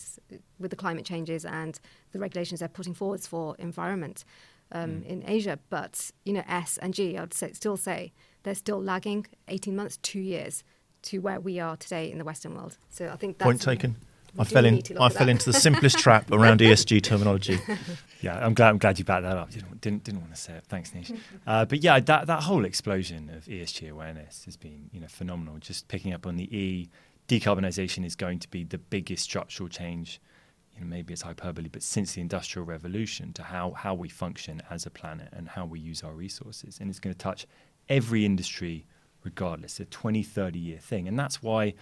with 0.59 0.71
the 0.71 0.77
climate 0.77 1.05
changes 1.05 1.45
and 1.45 1.79
the 2.11 2.19
regulations 2.19 2.59
they're 2.59 2.69
putting 2.69 2.93
forwards 2.93 3.27
for 3.27 3.55
environment 3.59 4.25
um, 4.71 4.89
mm. 4.89 5.05
in 5.05 5.23
Asia. 5.27 5.59
But 5.69 6.11
you 6.25 6.33
know 6.33 6.43
S 6.47 6.77
and 6.81 6.93
G, 6.93 7.17
I 7.17 7.21
would 7.21 7.33
say, 7.33 7.53
still 7.53 7.77
say 7.77 8.11
they're 8.43 8.55
still 8.55 8.81
lagging 8.81 9.27
18 9.47 9.75
months, 9.75 9.97
two 10.01 10.19
years 10.19 10.63
to 11.01 11.19
where 11.19 11.39
we 11.39 11.59
are 11.59 11.77
today 11.77 12.11
in 12.11 12.17
the 12.17 12.25
Western 12.25 12.55
world. 12.55 12.77
So 12.89 13.09
I 13.09 13.15
think 13.15 13.37
that's 13.37 13.47
point 13.47 13.61
taken. 13.61 13.95
I 14.37 14.43
fell 14.43 14.65
in. 14.65 14.81
I 14.99 15.09
fell 15.09 15.29
into 15.29 15.45
the 15.45 15.53
simplest 15.53 15.97
trap 15.99 16.31
around 16.31 16.59
ESG 16.61 17.01
terminology. 17.01 17.59
Yeah, 18.21 18.45
I'm 18.45 18.53
glad. 18.53 18.69
I'm 18.69 18.77
glad 18.77 18.99
you 18.99 19.05
backed 19.05 19.23
that 19.23 19.37
up. 19.37 19.51
Didn't 19.51 19.81
didn't, 19.81 20.03
didn't 20.03 20.21
want 20.21 20.35
to 20.35 20.39
say 20.39 20.53
it. 20.53 20.65
Thanks, 20.67 20.93
Nish. 20.93 21.11
Uh, 21.47 21.65
but 21.65 21.83
yeah, 21.83 21.99
that 21.99 22.27
that 22.27 22.43
whole 22.43 22.65
explosion 22.65 23.29
of 23.29 23.45
ESG 23.45 23.89
awareness 23.89 24.45
has 24.45 24.55
been 24.57 24.89
you 24.91 24.99
know 24.99 25.07
phenomenal. 25.07 25.57
Just 25.59 25.87
picking 25.87 26.13
up 26.13 26.27
on 26.27 26.35
the 26.35 26.55
E, 26.55 26.89
decarbonisation 27.27 28.05
is 28.05 28.15
going 28.15 28.39
to 28.39 28.47
be 28.49 28.63
the 28.63 28.77
biggest 28.77 29.23
structural 29.23 29.69
change. 29.69 30.21
You 30.75 30.81
know, 30.81 30.87
maybe 30.87 31.13
it's 31.13 31.23
hyperbole, 31.23 31.69
but 31.69 31.81
since 31.81 32.13
the 32.13 32.21
industrial 32.21 32.65
revolution 32.65 33.33
to 33.33 33.43
how 33.43 33.71
how 33.71 33.93
we 33.95 34.09
function 34.09 34.61
as 34.69 34.85
a 34.85 34.89
planet 34.89 35.29
and 35.31 35.49
how 35.49 35.65
we 35.65 35.79
use 35.79 36.03
our 36.03 36.13
resources, 36.13 36.77
and 36.79 36.89
it's 36.89 36.99
going 36.99 37.13
to 37.13 37.17
touch 37.17 37.47
every 37.87 38.25
industry 38.25 38.85
regardless. 39.23 39.79
A 39.79 39.85
20, 39.85 40.23
30 40.23 40.59
year 40.59 40.77
thing, 40.77 41.07
and 41.07 41.17
that's 41.17 41.41
why 41.41 41.73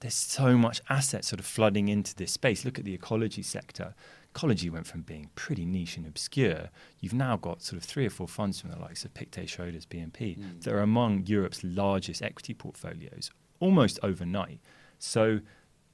there's 0.00 0.14
so 0.14 0.56
much 0.56 0.80
assets 0.88 1.28
sort 1.28 1.40
of 1.40 1.46
flooding 1.46 1.88
into 1.88 2.14
this 2.14 2.32
space. 2.32 2.64
Look 2.64 2.78
at 2.78 2.84
the 2.84 2.94
ecology 2.94 3.42
sector. 3.42 3.94
Ecology 4.30 4.70
went 4.70 4.86
from 4.86 5.02
being 5.02 5.30
pretty 5.34 5.64
niche 5.64 5.96
and 5.96 6.06
obscure. 6.06 6.70
You've 7.00 7.14
now 7.14 7.36
got 7.36 7.62
sort 7.62 7.82
of 7.82 7.88
three 7.88 8.06
or 8.06 8.10
four 8.10 8.28
funds 8.28 8.60
from 8.60 8.70
the 8.70 8.78
likes 8.78 9.04
of 9.04 9.14
Pictet, 9.14 9.46
Schroders, 9.46 9.86
BNP 9.86 10.38
mm. 10.38 10.62
that 10.62 10.72
are 10.72 10.80
among 10.80 11.26
Europe's 11.26 11.64
largest 11.64 12.22
equity 12.22 12.54
portfolios 12.54 13.30
almost 13.60 13.98
overnight. 14.02 14.60
So, 14.98 15.40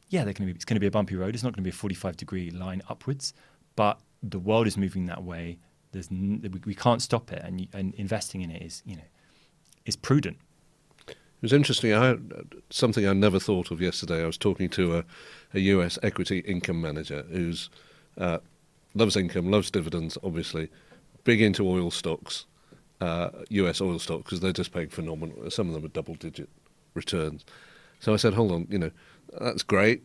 yeah, 0.08 0.24
they're 0.24 0.34
going 0.34 0.48
to 0.48 0.52
be, 0.52 0.56
it's 0.56 0.64
going 0.64 0.76
to 0.76 0.80
be 0.80 0.86
a 0.86 0.90
bumpy 0.90 1.16
road. 1.16 1.34
It's 1.34 1.42
not 1.42 1.54
going 1.54 1.62
to 1.62 1.70
be 1.70 1.70
a 1.70 1.72
45 1.72 2.16
degree 2.16 2.50
line 2.50 2.82
upwards, 2.88 3.32
but 3.76 4.00
the 4.22 4.38
world 4.38 4.66
is 4.66 4.76
moving 4.76 5.06
that 5.06 5.22
way. 5.22 5.58
There's 5.92 6.10
n- 6.10 6.40
we, 6.52 6.60
we 6.66 6.74
can't 6.74 7.00
stop 7.00 7.32
it, 7.32 7.42
and, 7.42 7.66
and 7.72 7.94
investing 7.94 8.42
in 8.42 8.50
it 8.50 8.62
is, 8.62 8.82
you 8.84 8.96
know, 8.96 9.02
is 9.86 9.96
prudent 9.96 10.38
was 11.44 11.52
interesting. 11.52 11.92
I 11.92 12.16
something 12.70 13.06
I 13.06 13.12
never 13.12 13.38
thought 13.38 13.70
of 13.70 13.82
yesterday. 13.82 14.22
I 14.22 14.26
was 14.26 14.38
talking 14.38 14.70
to 14.70 14.96
a, 14.96 15.04
a 15.52 15.60
US 15.60 15.98
equity 16.02 16.38
income 16.38 16.80
manager 16.80 17.26
who's 17.30 17.68
uh, 18.16 18.38
loves 18.94 19.14
income, 19.14 19.50
loves 19.50 19.70
dividends, 19.70 20.16
obviously, 20.24 20.70
big 21.24 21.42
into 21.42 21.68
oil 21.68 21.90
stocks, 21.90 22.46
uh, 23.02 23.28
US 23.50 23.82
oil 23.82 23.98
stocks, 23.98 24.22
because 24.24 24.40
they're 24.40 24.54
just 24.54 24.72
paying 24.72 24.88
phenomenal. 24.88 25.50
Some 25.50 25.68
of 25.68 25.74
them 25.74 25.84
are 25.84 25.88
double 25.88 26.14
digit 26.14 26.48
returns. 26.94 27.44
So 28.00 28.14
I 28.14 28.16
said, 28.16 28.32
hold 28.32 28.50
on, 28.50 28.66
you 28.70 28.78
know, 28.78 28.90
that's 29.38 29.62
great. 29.62 30.02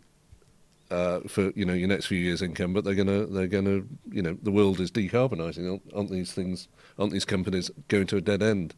Uh, 0.91 1.19
for 1.27 1.51
you 1.51 1.63
know 1.63 1.73
your 1.73 1.87
next 1.87 2.07
few 2.07 2.17
years' 2.17 2.41
income, 2.41 2.73
but 2.73 2.83
they're 2.83 2.95
gonna 2.95 3.27
they're 3.27 3.45
gonna 3.45 3.83
you 4.11 4.23
know 4.23 4.35
the 4.41 4.51
world 4.51 4.79
is 4.81 4.91
decarbonising, 4.91 5.79
aren't 5.95 6.09
these 6.09 6.33
things 6.33 6.67
aren't 6.97 7.13
these 7.13 7.25
companies 7.25 7.69
going 7.87 8.07
to 8.07 8.17
a 8.17 8.21
dead 8.21 8.41
end? 8.41 8.73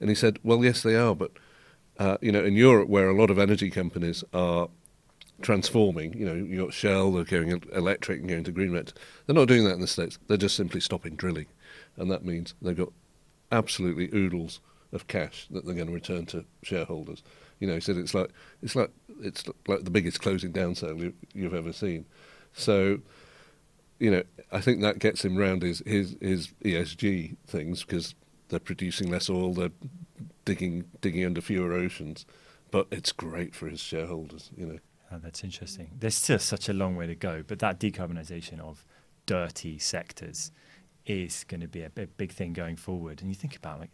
And 0.00 0.10
he 0.10 0.14
said, 0.14 0.38
well, 0.42 0.62
yes, 0.62 0.82
they 0.82 0.96
are, 0.96 1.14
but 1.14 1.30
uh, 1.98 2.18
you 2.20 2.32
know, 2.32 2.44
in 2.44 2.54
Europe, 2.54 2.88
where 2.88 3.08
a 3.08 3.14
lot 3.14 3.30
of 3.30 3.38
energy 3.38 3.70
companies 3.70 4.22
are 4.32 4.68
transforming, 5.42 6.12
you 6.14 6.24
know, 6.24 6.34
you've 6.34 6.64
got 6.64 6.72
Shell, 6.72 7.12
they're 7.12 7.24
going 7.24 7.62
electric 7.72 8.20
and 8.20 8.28
going 8.28 8.44
to 8.44 8.52
green 8.52 8.72
rent. 8.72 8.92
They're 9.26 9.34
not 9.34 9.48
doing 9.48 9.64
that 9.64 9.74
in 9.74 9.80
the 9.80 9.86
States. 9.86 10.18
They're 10.28 10.36
just 10.36 10.56
simply 10.56 10.80
stopping 10.80 11.16
drilling. 11.16 11.46
And 11.96 12.10
that 12.10 12.24
means 12.24 12.54
they've 12.60 12.76
got 12.76 12.92
absolutely 13.52 14.10
oodles 14.14 14.60
of 14.92 15.06
cash 15.06 15.46
that 15.50 15.64
they're 15.64 15.74
going 15.74 15.88
to 15.88 15.92
return 15.92 16.26
to 16.26 16.44
shareholders. 16.62 17.22
You 17.60 17.66
know, 17.66 17.74
he 17.74 17.80
said 17.80 17.96
it's 17.96 18.14
like 18.14 18.30
it's 18.62 18.76
like 18.76 18.90
it's 19.20 19.44
like 19.66 19.84
the 19.84 19.90
biggest 19.90 20.20
closing 20.20 20.52
down 20.52 20.74
sale 20.74 20.98
you, 20.98 21.14
you've 21.32 21.54
ever 21.54 21.72
seen. 21.72 22.04
So, 22.52 23.00
you 23.98 24.10
know, 24.10 24.22
I 24.52 24.60
think 24.60 24.80
that 24.82 24.98
gets 24.98 25.24
him 25.24 25.36
round 25.36 25.62
his 25.62 25.82
his, 25.86 26.16
his 26.20 26.48
ESG 26.64 27.36
things 27.46 27.82
because 27.82 28.14
they're 28.48 28.60
producing 28.60 29.10
less 29.10 29.28
oil, 29.30 29.54
they're 29.54 29.70
digging 30.46 30.84
digging 31.02 31.26
under 31.26 31.42
fewer 31.42 31.74
oceans, 31.74 32.24
but 32.70 32.86
it's 32.90 33.12
great 33.12 33.54
for 33.54 33.68
his 33.68 33.80
shareholders. 33.80 34.50
You 34.56 34.66
know. 34.66 34.78
Oh, 35.12 35.18
that's 35.22 35.44
interesting. 35.44 35.90
There's 35.98 36.14
still 36.14 36.38
such 36.38 36.70
a 36.70 36.72
long 36.72 36.96
way 36.96 37.06
to 37.06 37.14
go, 37.14 37.44
but 37.46 37.58
that 37.58 37.78
decarbonisation 37.78 38.58
of 38.60 38.86
dirty 39.26 39.78
sectors 39.78 40.50
is 41.04 41.44
going 41.44 41.60
to 41.60 41.68
be 41.68 41.82
a 41.82 41.90
big, 41.90 42.16
big 42.16 42.32
thing 42.32 42.52
going 42.52 42.76
forward. 42.76 43.20
And 43.20 43.30
you 43.30 43.34
think 43.34 43.54
about 43.54 43.78
like, 43.78 43.92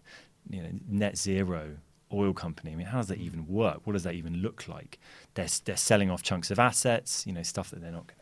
you 0.49 0.63
know, 0.63 0.71
net 0.89 1.19
zero 1.19 1.77
oil 2.13 2.33
company. 2.33 2.73
I 2.73 2.77
mean, 2.77 2.87
how 2.87 2.99
does 2.99 3.09
that 3.09 3.19
mm. 3.19 3.25
even 3.25 3.47
work? 3.47 3.81
What 3.85 3.95
does 3.95 4.05
that 4.05 4.15
even 4.15 4.37
look 4.37 4.69
like? 4.69 4.99
They're 5.35 5.49
they're 5.65 5.77
selling 5.77 6.11
off 6.11 6.23
chunks 6.23 6.51
of 6.51 6.59
assets, 6.59 7.27
you 7.27 7.33
know, 7.33 7.43
stuff 7.43 7.71
that 7.71 7.81
they're 7.81 7.93
not 7.93 8.07
going 8.07 8.19
to 8.19 8.22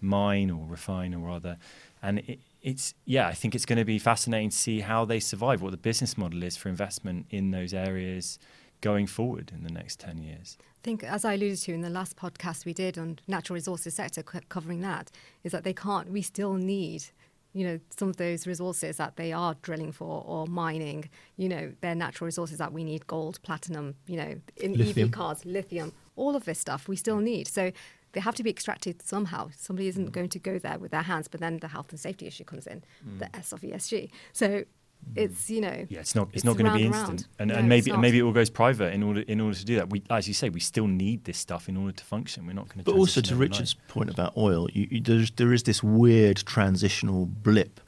mine 0.00 0.50
or 0.50 0.66
refine 0.66 1.14
or 1.14 1.26
rather, 1.26 1.58
and 2.02 2.20
it, 2.20 2.40
it's 2.62 2.94
yeah, 3.04 3.28
I 3.28 3.34
think 3.34 3.54
it's 3.54 3.66
going 3.66 3.78
to 3.78 3.84
be 3.84 3.98
fascinating 3.98 4.50
to 4.50 4.56
see 4.56 4.80
how 4.80 5.04
they 5.04 5.20
survive, 5.20 5.62
what 5.62 5.70
the 5.70 5.76
business 5.76 6.16
model 6.18 6.42
is 6.42 6.56
for 6.56 6.68
investment 6.68 7.26
in 7.30 7.50
those 7.50 7.72
areas 7.72 8.38
going 8.80 9.06
forward 9.06 9.52
in 9.54 9.62
the 9.62 9.72
next 9.72 10.00
10 10.00 10.18
years? 10.18 10.58
I 10.60 10.82
think, 10.82 11.02
as 11.02 11.24
I 11.24 11.34
alluded 11.34 11.58
to 11.58 11.72
in 11.72 11.80
the 11.80 11.90
last 11.90 12.16
podcast 12.16 12.64
we 12.64 12.72
did 12.72 12.98
on 12.98 13.18
natural 13.26 13.54
resources 13.54 13.94
sector, 13.94 14.22
covering 14.22 14.80
that, 14.82 15.10
is 15.42 15.52
that 15.52 15.64
they 15.64 15.72
can't, 15.72 16.10
we 16.10 16.22
still 16.22 16.54
need 16.54 17.04
you 17.52 17.66
know 17.66 17.80
some 17.88 18.10
of 18.10 18.18
those 18.18 18.46
resources 18.46 18.98
that 18.98 19.16
they 19.16 19.32
are 19.32 19.54
drilling 19.62 19.90
for 19.90 20.22
or 20.26 20.46
mining 20.46 21.08
you 21.38 21.48
know 21.48 21.72
they're 21.80 21.94
natural 21.94 22.26
resources 22.26 22.58
that 22.58 22.70
we 22.70 22.84
need 22.84 23.06
gold 23.06 23.40
platinum 23.42 23.94
you 24.06 24.18
know 24.18 24.38
in 24.58 24.74
lithium. 24.74 25.06
ev 25.06 25.10
cars 25.10 25.42
lithium 25.46 25.90
all 26.16 26.36
of 26.36 26.44
this 26.44 26.58
stuff 26.58 26.86
we 26.86 26.96
still 26.96 27.16
need 27.16 27.48
so 27.48 27.72
they 28.16 28.22
have 28.22 28.34
to 28.34 28.42
be 28.42 28.48
extracted 28.48 29.02
somehow. 29.02 29.50
Somebody 29.54 29.88
isn't 29.88 30.08
mm. 30.08 30.12
going 30.12 30.30
to 30.30 30.38
go 30.38 30.58
there 30.58 30.78
with 30.78 30.90
their 30.90 31.02
hands 31.02 31.28
but 31.28 31.40
then 31.40 31.58
the 31.58 31.68
health 31.68 31.90
and 31.90 32.00
safety 32.00 32.26
issue 32.26 32.44
comes 32.44 32.66
in 32.66 32.82
mm. 33.06 33.18
the 33.18 33.36
s 33.36 33.52
of 33.52 33.60
esg 33.60 34.10
so 34.32 34.64
it's 35.14 35.50
you 35.50 35.60
know 35.60 35.86
yeah 35.88 36.00
it's 36.00 36.14
not 36.14 36.28
it's, 36.28 36.36
it's 36.36 36.44
not 36.44 36.56
going 36.56 36.70
to 36.70 36.76
be 36.76 36.84
instant. 36.86 37.28
and, 37.38 37.48
no, 37.48 37.54
and 37.56 37.68
maybe 37.68 37.90
and 37.90 38.00
maybe 38.00 38.18
it 38.18 38.22
all 38.22 38.32
goes 38.32 38.50
private 38.50 38.92
in 38.94 39.02
order 39.02 39.20
in 39.20 39.40
order 39.40 39.56
to 39.56 39.64
do 39.64 39.76
that. 39.76 39.90
We 39.90 40.02
as 40.10 40.26
you 40.26 40.34
say 40.34 40.48
we 40.48 40.60
still 40.60 40.86
need 40.86 41.24
this 41.24 41.38
stuff 41.38 41.68
in 41.68 41.76
order 41.76 41.92
to 41.92 42.04
function. 42.04 42.46
We're 42.46 42.54
not 42.54 42.68
going 42.68 42.78
to 42.78 42.84
but 42.84 42.98
also 42.98 43.20
to 43.20 43.34
overnight. 43.34 43.50
richard's 43.50 43.74
point 43.74 44.10
about 44.10 44.36
oil 44.36 44.68
you, 44.72 44.88
you, 44.90 45.00
there's, 45.00 45.30
there 45.32 45.52
is 45.52 45.62
this 45.64 45.82
weird 45.82 46.38
transitional 46.38 47.26
blip. 47.26 47.80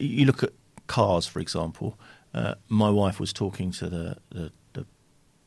You 0.00 0.24
look 0.24 0.42
at 0.42 0.52
cars 0.86 1.26
for 1.26 1.40
example. 1.40 1.98
Uh, 2.32 2.54
my 2.68 2.90
wife 2.90 3.20
was 3.20 3.32
talking 3.32 3.70
to 3.70 3.88
the, 3.88 4.16
the, 4.30 4.50
the 4.72 4.86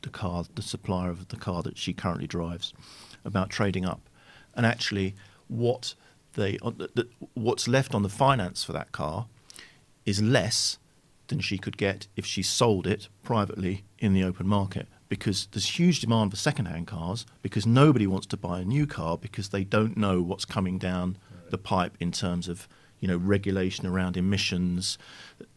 the 0.03 0.09
car 0.09 0.45
the 0.55 0.61
supplier 0.61 1.09
of 1.09 1.27
the 1.27 1.37
car 1.37 1.61
that 1.63 1.77
she 1.77 1.93
currently 1.93 2.27
drives 2.27 2.73
about 3.25 3.49
trading 3.49 3.85
up 3.85 4.09
and 4.57 4.65
actually 4.65 5.15
what 5.47 5.93
they 6.33 6.57
uh, 6.61 6.71
the, 6.71 7.07
what's 7.35 7.67
left 7.67 7.95
on 7.95 8.03
the 8.03 8.09
finance 8.09 8.63
for 8.63 8.73
that 8.73 8.91
car 8.91 9.27
is 10.05 10.21
less 10.21 10.77
than 11.27 11.39
she 11.39 11.57
could 11.57 11.77
get 11.77 12.07
if 12.15 12.25
she 12.25 12.41
sold 12.41 12.87
it 12.87 13.07
privately 13.23 13.83
in 13.99 14.13
the 14.13 14.23
open 14.23 14.47
market. 14.47 14.87
Because 15.09 15.47
there's 15.51 15.79
huge 15.79 16.01
demand 16.01 16.31
for 16.31 16.37
second-hand 16.37 16.87
cars 16.87 17.25
because 17.41 17.65
nobody 17.65 18.07
wants 18.07 18.27
to 18.27 18.37
buy 18.37 18.59
a 18.59 18.65
new 18.65 18.85
car 18.85 19.17
because 19.17 19.49
they 19.49 19.63
don't 19.63 19.95
know 19.95 20.21
what's 20.21 20.45
coming 20.45 20.77
down 20.77 21.17
the 21.49 21.57
pipe 21.57 21.95
in 21.99 22.11
terms 22.11 22.49
of 22.49 22.67
you 22.99 23.07
know 23.07 23.17
regulation 23.17 23.85
around 23.85 24.17
emissions, 24.17 24.97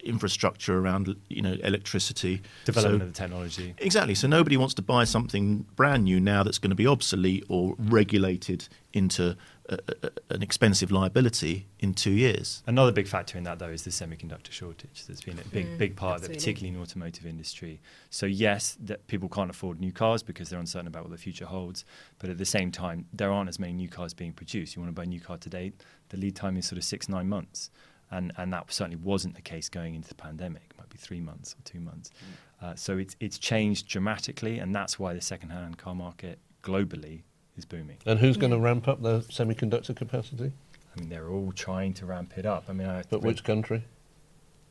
infrastructure 0.04 0.78
around 0.78 1.16
you 1.28 1.42
know 1.42 1.56
electricity, 1.62 2.42
development 2.64 3.00
so, 3.00 3.06
of 3.06 3.12
the 3.12 3.18
technology. 3.18 3.74
Exactly. 3.78 4.14
So 4.14 4.28
nobody 4.28 4.56
wants 4.56 4.74
to 4.74 4.82
buy 4.82 5.04
something 5.04 5.66
brand 5.76 6.04
new 6.04 6.20
now 6.20 6.42
that's 6.42 6.58
going 6.58 6.70
to 6.70 6.76
be 6.76 6.86
obsolete 6.86 7.44
or 7.48 7.74
regulated 7.78 8.68
into 8.92 9.36
a, 9.70 9.78
a, 10.02 10.34
an 10.34 10.42
expensive 10.42 10.90
liability 10.90 11.66
in 11.78 11.94
two 11.94 12.10
years. 12.10 12.62
Another 12.66 12.92
big 12.92 13.06
factor 13.06 13.38
in 13.38 13.44
that, 13.44 13.58
though, 13.58 13.68
is 13.68 13.84
the 13.84 13.90
semiconductor 13.90 14.50
shortage. 14.50 15.04
That's 15.06 15.22
been 15.22 15.38
a 15.38 15.48
big, 15.48 15.66
mm, 15.66 15.78
big 15.78 15.96
part 15.96 16.16
absolutely. 16.16 16.36
of 16.36 16.36
it, 16.36 16.40
particularly 16.40 16.68
in 16.68 16.74
the 16.74 16.80
automotive 16.80 17.26
industry. 17.26 17.80
So 18.10 18.26
yes, 18.26 18.76
that 18.84 19.06
people 19.06 19.28
can't 19.28 19.50
afford 19.50 19.80
new 19.80 19.92
cars 19.92 20.22
because 20.22 20.50
they're 20.50 20.60
uncertain 20.60 20.88
about 20.88 21.04
what 21.04 21.12
the 21.12 21.18
future 21.18 21.46
holds. 21.46 21.84
But 22.18 22.30
at 22.30 22.38
the 22.38 22.44
same 22.44 22.70
time, 22.70 23.06
there 23.12 23.30
aren't 23.30 23.48
as 23.48 23.58
many 23.58 23.72
new 23.72 23.88
cars 23.88 24.12
being 24.12 24.32
produced. 24.32 24.76
You 24.76 24.82
want 24.82 24.94
to 24.94 24.98
buy 24.98 25.04
a 25.04 25.06
new 25.06 25.20
car 25.20 25.38
today, 25.38 25.72
the 26.10 26.16
lead 26.16 26.36
time 26.36 26.56
is 26.56 26.66
sort 26.66 26.78
of 26.78 26.84
six 26.84 27.08
nine 27.08 27.28
months. 27.28 27.70
And, 28.12 28.32
and 28.36 28.52
that 28.52 28.72
certainly 28.72 28.96
wasn't 28.96 29.36
the 29.36 29.40
case 29.42 29.68
going 29.68 29.94
into 29.94 30.08
the 30.08 30.16
pandemic. 30.16 30.62
It 30.70 30.78
might 30.78 30.88
be 30.88 30.98
three 30.98 31.20
months 31.20 31.54
or 31.54 31.62
two 31.62 31.78
months. 31.78 32.10
Mm. 32.10 32.66
Uh, 32.66 32.74
so 32.74 32.98
it's 32.98 33.16
it's 33.20 33.38
changed 33.38 33.86
dramatically, 33.86 34.58
and 34.58 34.74
that's 34.74 34.98
why 34.98 35.14
the 35.14 35.20
second-hand 35.20 35.78
car 35.78 35.94
market 35.94 36.40
globally 36.62 37.22
is 37.60 37.66
booming. 37.66 37.98
And 38.06 38.18
who's 38.18 38.36
going 38.36 38.52
to 38.52 38.58
ramp 38.58 38.88
up 38.88 39.02
the 39.02 39.20
semiconductor 39.20 39.94
capacity? 39.94 40.52
I 40.96 41.00
mean, 41.00 41.08
they're 41.08 41.28
all 41.28 41.52
trying 41.52 41.94
to 41.94 42.06
ramp 42.06 42.36
it 42.36 42.46
up. 42.46 42.64
I 42.68 42.72
mean, 42.72 42.88
I 42.88 43.04
but 43.08 43.22
which 43.22 43.44
country? 43.44 43.84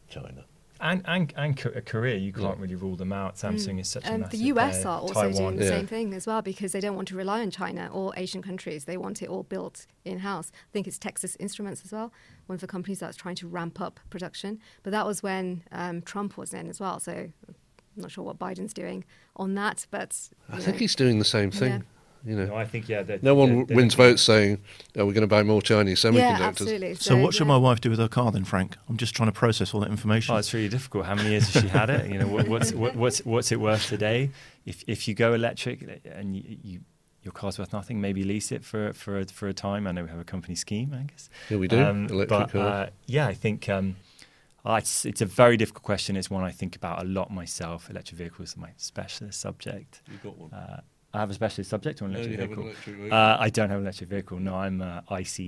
China. 0.10 0.44
And, 0.82 1.04
and, 1.06 1.34
and 1.36 1.86
Korea, 1.86 2.16
you 2.16 2.32
can't 2.32 2.56
yeah. 2.58 2.62
really 2.62 2.76
rule 2.76 2.96
them 2.96 3.12
out. 3.12 3.36
Samsung 3.36 3.76
mm. 3.76 3.82
is 3.82 3.90
such 3.90 4.06
and 4.06 4.24
a 4.24 4.30
the 4.30 4.38
US 4.38 4.82
player. 4.82 4.88
are 4.88 5.02
also 5.02 5.14
Taiwan. 5.14 5.34
doing 5.36 5.56
the 5.58 5.64
yeah. 5.66 5.70
same 5.72 5.88
thing 5.88 6.14
as 6.14 6.26
well 6.26 6.42
because 6.42 6.72
they 6.72 6.80
don't 6.80 6.96
want 6.96 7.10
to 7.10 7.16
rely 7.16 7.42
on 7.42 7.52
China 7.52 7.90
or 7.92 8.14
Asian 8.16 8.42
countries. 8.42 8.86
They 8.86 8.96
want 8.96 9.22
it 9.22 9.28
all 9.28 9.44
built 9.44 9.88
in 10.06 10.20
house. 10.20 10.52
I 10.54 10.72
think 10.72 10.88
it's 10.88 10.98
Texas 10.98 11.36
Instruments 11.38 11.82
as 11.84 11.92
well, 11.92 12.14
one 12.46 12.56
of 12.56 12.62
the 12.62 12.68
companies 12.68 13.00
that's 13.00 13.18
trying 13.18 13.36
to 13.36 13.48
ramp 13.48 13.82
up 13.82 14.00
production. 14.10 14.60
But 14.84 14.92
that 14.92 15.06
was 15.06 15.22
when 15.22 15.64
um, 15.74 16.02
Trump 16.02 16.38
was 16.38 16.54
in 16.54 16.70
as 16.70 16.80
well. 16.80 17.02
So 17.02 17.12
I'm 17.12 17.34
not 17.98 18.12
sure 18.12 18.24
what 18.24 18.40
Biden's 18.40 18.74
doing 18.74 19.04
on 19.36 19.56
that, 19.56 19.86
but 19.92 20.30
I 20.50 20.58
know. 20.58 20.62
think 20.62 20.78
he's 20.78 20.96
doing 20.96 21.20
the 21.20 21.26
same 21.26 21.52
thing. 21.52 21.72
Yeah. 21.72 21.82
You 22.26 22.36
know, 22.36 22.46
no, 22.48 22.56
I 22.56 22.66
think 22.66 22.90
yeah. 22.90 23.04
no 23.22 23.34
one 23.34 23.66
they're, 23.66 23.78
wins 23.78 23.96
they're 23.96 24.10
votes 24.10 24.22
saying, 24.22 24.60
"Are 24.98 25.06
we 25.06 25.14
going 25.14 25.22
to 25.22 25.28
buy 25.28 25.44
more 25.44 25.62
Chinese 25.62 26.02
semiconductors?" 26.02 26.40
Yeah, 26.40 26.42
absolutely. 26.42 26.96
So, 26.96 27.16
so 27.16 27.18
what 27.18 27.34
should 27.34 27.48
my 27.48 27.58
wife 27.58 27.80
do 27.80 27.90
with 27.90 28.00
her 28.00 28.10
car 28.10 28.32
then, 28.32 28.44
Frank? 28.44 28.76
I'm 28.90 28.98
just 28.98 29.16
trying 29.16 29.30
to 29.30 29.34
process 29.34 29.74
all 29.74 29.80
that 29.82 29.90
information. 29.90 30.36
Oh, 30.36 30.38
it's 30.38 30.54
really 30.54 30.70
difficult. 30.70 31.06
How 31.06 31.16
many 31.16 31.30
years 31.30 31.54
has 31.54 31.64
she 31.64 31.70
had 31.70 31.90
it? 31.90 32.12
You 32.12 32.20
know, 32.20 32.28
what, 32.28 32.48
what's 32.48 32.74
what, 32.74 32.96
what's 32.96 33.26
what's 33.26 33.52
it 33.52 33.60
worth 33.60 33.88
today? 33.88 34.32
If 34.66 34.84
if 34.88 35.08
you 35.08 35.14
go 35.14 35.34
electric 35.34 36.02
and 36.06 36.36
you, 36.36 36.58
you 36.62 36.80
your 37.24 37.32
car's 37.32 37.58
worth 37.58 37.72
nothing, 37.74 38.02
maybe 38.02 38.24
lease 38.24 38.52
it 38.52 38.66
for 38.66 38.92
for 38.94 39.20
a, 39.20 39.26
for 39.26 39.48
a 39.48 39.54
time. 39.54 39.88
I 39.88 39.92
know 39.92 40.04
we 40.04 40.10
have 40.10 40.20
a 40.20 40.26
company 40.26 40.56
scheme, 40.56 40.94
I 40.94 41.04
guess. 41.04 41.30
Yeah, 41.50 41.58
we 41.58 41.68
do. 41.68 41.82
Um, 41.82 42.08
electric 42.08 42.30
but, 42.30 42.52
car. 42.52 42.68
Uh, 42.68 42.90
yeah, 43.06 43.28
I 43.28 43.34
think. 43.34 43.70
Um, 43.70 43.96
uh, 44.66 44.74
it's, 44.74 45.06
it's 45.06 45.22
a 45.22 45.26
very 45.26 45.56
difficult 45.56 45.84
question. 45.84 46.18
It's 46.18 46.30
one 46.30 46.44
I 46.44 46.52
think 46.52 46.76
about 46.76 47.02
a 47.02 47.06
lot 47.06 47.32
myself. 47.32 47.90
Electric 47.90 48.18
vehicles 48.18 48.58
are 48.58 48.60
my 48.60 48.72
specialist 48.76 49.40
subject. 49.40 50.02
You've 50.12 50.22
got 50.22 50.38
one. 50.38 50.52
Uh, 50.52 50.82
I 51.14 51.20
have 51.20 51.32
a 51.32 51.34
specialist 51.34 51.70
subject 51.70 52.02
on 52.02 52.14
electric 52.14 52.40
no, 52.40 52.46
vehicle. 52.46 52.64
Electric 52.66 52.96
vehicle. 52.96 53.18
Uh, 53.18 53.38
I 53.40 53.50
don't 53.50 53.70
have 53.70 53.80
an 53.80 53.86
electric 53.86 54.10
vehicle. 54.10 54.40
No, 54.40 54.56
I'm 54.56 54.82
uh, 54.82 55.02
ICE, 55.10 55.40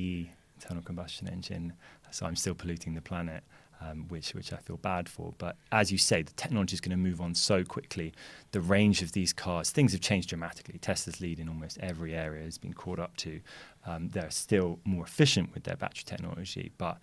internal 0.56 0.84
combustion 0.84 1.28
engine. 1.28 1.74
So 2.12 2.26
I'm 2.26 2.36
still 2.36 2.54
polluting 2.54 2.94
the 2.94 3.02
planet, 3.02 3.44
um, 3.80 4.06
which 4.10 4.34
which 4.34 4.52
I 4.52 4.58
feel 4.58 4.78
bad 4.78 5.08
for. 5.08 5.34
But 5.38 5.56
as 5.72 5.92
you 5.92 5.98
say, 5.98 6.24
the 6.24 6.34
technology 6.34 6.74
is 6.74 6.82
going 6.82 6.92
to 6.92 6.98
move 6.98 7.22
on 7.22 7.36
so 7.36 7.64
quickly. 7.64 8.14
The 8.52 8.60
range 8.60 9.02
of 9.02 9.14
these 9.14 9.34
cars, 9.34 9.70
things 9.70 9.94
have 9.94 10.02
changed 10.02 10.30
dramatically. 10.30 10.78
Tesla's 10.80 11.22
lead 11.22 11.40
in 11.40 11.48
almost 11.48 11.78
every 11.80 12.14
area 12.14 12.44
has 12.44 12.58
been 12.58 12.74
caught 12.74 13.00
up 13.00 13.16
to. 13.18 13.40
Um, 13.86 14.10
they're 14.10 14.30
still 14.30 14.80
more 14.84 15.06
efficient 15.06 15.54
with 15.54 15.64
their 15.64 15.78
battery 15.78 16.04
technology, 16.06 16.72
but 16.78 16.98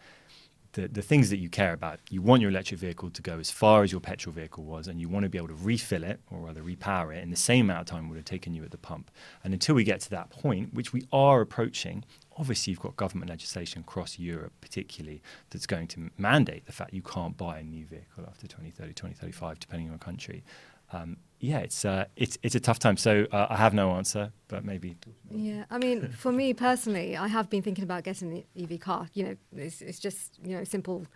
the, 0.73 0.89
the 0.89 1.03
things 1.03 1.31
that 1.31 1.39
you 1.39 1.49
care 1.49 1.73
about. 1.73 2.01
You 2.11 2.23
want 2.23 2.43
your 2.43 2.51
electric 2.51 2.81
vehicle 2.81 3.11
to 3.11 3.23
go 3.23 3.39
as 3.39 3.51
far 3.51 3.83
as 3.83 3.93
your 3.93 4.01
petrol 4.01 4.33
vehicle 4.33 4.65
was, 4.65 4.89
and 4.89 5.01
you 5.01 5.09
want 5.09 5.25
to 5.25 5.29
be 5.29 5.39
able 5.39 5.49
to 5.49 5.55
refill 5.55 6.05
it, 6.05 6.21
or 6.31 6.41
rather 6.41 6.63
repower 6.63 7.15
it, 7.15 7.23
in 7.23 7.31
the 7.31 7.37
same 7.37 7.67
amount 7.67 7.81
of 7.81 7.87
time 7.87 8.09
would 8.09 8.17
have 8.17 8.25
taken 8.25 8.55
you 8.55 8.65
at 8.65 8.71
the 8.71 8.79
pump. 8.79 9.11
And 9.43 9.53
until 9.53 9.75
we 9.75 9.85
get 9.85 10.01
to 10.03 10.11
that 10.11 10.31
point, 10.31 10.75
which 10.75 10.93
we 10.93 11.07
are 11.13 11.41
approaching, 11.41 12.05
obviously 12.37 12.71
you've 12.71 12.81
got 12.81 12.97
government 12.97 13.31
legislation 13.31 13.81
across 13.81 14.19
Europe, 14.19 14.53
particularly, 14.61 15.23
that's 15.51 15.67
going 15.67 15.87
to 15.89 16.11
mandate 16.19 16.67
the 16.67 16.73
fact 16.73 16.93
you 16.93 17.03
can't 17.03 17.37
buy 17.37 17.59
a 17.59 17.63
new 17.63 17.85
vehicle 17.85 18.25
after 18.27 18.47
2030, 18.47 18.93
2035, 18.93 19.61
depending 19.61 19.91
on 19.91 19.99
country. 19.99 20.45
Um, 20.93 21.19
yeah, 21.41 21.59
it's 21.59 21.85
uh, 21.85 22.07
it's 22.17 22.37
it's 22.43 22.55
a 22.55 22.61
tough 22.61 22.79
time. 22.79 22.97
So 22.97 23.27
uh, 23.31 23.47
I 23.51 23.57
have 23.57 23.73
no 23.73 23.93
answer, 23.93 24.33
but 24.49 24.65
maybe. 24.65 24.97
Yeah, 25.31 25.65
I 25.71 25.79
mean, 25.79 26.09
for 26.09 26.33
me 26.33 26.53
personally, 26.53 27.17
I 27.17 27.29
have 27.29 27.49
been 27.49 27.63
thinking 27.63 27.85
about 27.85 28.05
getting 28.05 28.31
the 28.31 28.45
EV 28.61 28.81
car. 28.81 29.09
You 29.15 29.25
know, 29.25 29.37
it's, 29.57 29.81
it's 29.81 29.99
just 29.99 30.39
you 30.43 30.57
know 30.57 30.65
simple. 30.65 31.07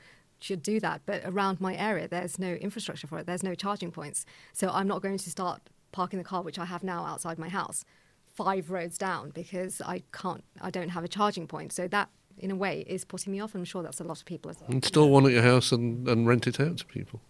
Should 0.40 0.64
do 0.64 0.80
that, 0.80 1.02
but 1.06 1.22
around 1.24 1.60
my 1.60 1.76
area, 1.76 2.08
there's 2.08 2.36
no 2.36 2.54
infrastructure 2.54 3.06
for 3.06 3.16
it. 3.20 3.26
There's 3.26 3.44
no 3.44 3.54
charging 3.54 3.92
points, 3.92 4.26
so 4.52 4.70
I'm 4.70 4.88
not 4.88 5.00
going 5.00 5.18
to 5.18 5.30
start 5.30 5.60
parking 5.92 6.18
the 6.18 6.24
car, 6.24 6.42
which 6.42 6.58
I 6.58 6.64
have 6.64 6.82
now 6.82 7.04
outside 7.04 7.38
my 7.38 7.48
house, 7.48 7.84
five 8.26 8.68
roads 8.68 8.98
down 8.98 9.30
because 9.30 9.80
I 9.80 10.02
can't. 10.12 10.42
I 10.60 10.70
don't 10.70 10.88
have 10.88 11.04
a 11.04 11.08
charging 11.08 11.46
point. 11.46 11.72
So 11.72 11.86
that 11.88 12.08
in 12.38 12.50
a 12.50 12.56
way 12.56 12.80
is 12.88 13.04
putting 13.04 13.32
me 13.32 13.38
off. 13.38 13.54
I'm 13.54 13.64
sure 13.64 13.84
that's 13.84 14.00
a 14.00 14.04
lot 14.04 14.18
of 14.18 14.24
people 14.24 14.50
as 14.50 14.60
well. 14.60 14.70
Install 14.70 15.10
one 15.10 15.26
at 15.26 15.32
your 15.32 15.42
house 15.42 15.70
and, 15.70 16.08
and 16.08 16.26
rent 16.26 16.48
it 16.48 16.58
out 16.58 16.78
to 16.78 16.86
people. 16.86 17.20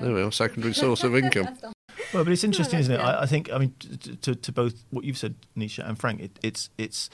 there 0.00 0.14
we 0.14 0.22
are, 0.22 0.32
secondary 0.32 0.72
source 0.72 1.04
of 1.04 1.14
income. 1.14 1.58
Well, 2.12 2.24
but 2.24 2.32
it's 2.32 2.44
interesting, 2.44 2.78
isn't 2.80 2.94
it? 2.94 2.98
Yeah. 2.98 3.08
I, 3.08 3.22
I, 3.22 3.26
think. 3.26 3.52
I 3.52 3.58
mean, 3.58 3.74
to, 3.78 4.16
to, 4.16 4.34
to, 4.34 4.52
both 4.52 4.84
what 4.90 5.04
you've 5.04 5.18
said, 5.18 5.34
Nisha 5.56 5.88
and 5.88 5.98
Frank, 5.98 6.20
it, 6.20 6.38
it's 6.42 6.70
it's 6.76 7.08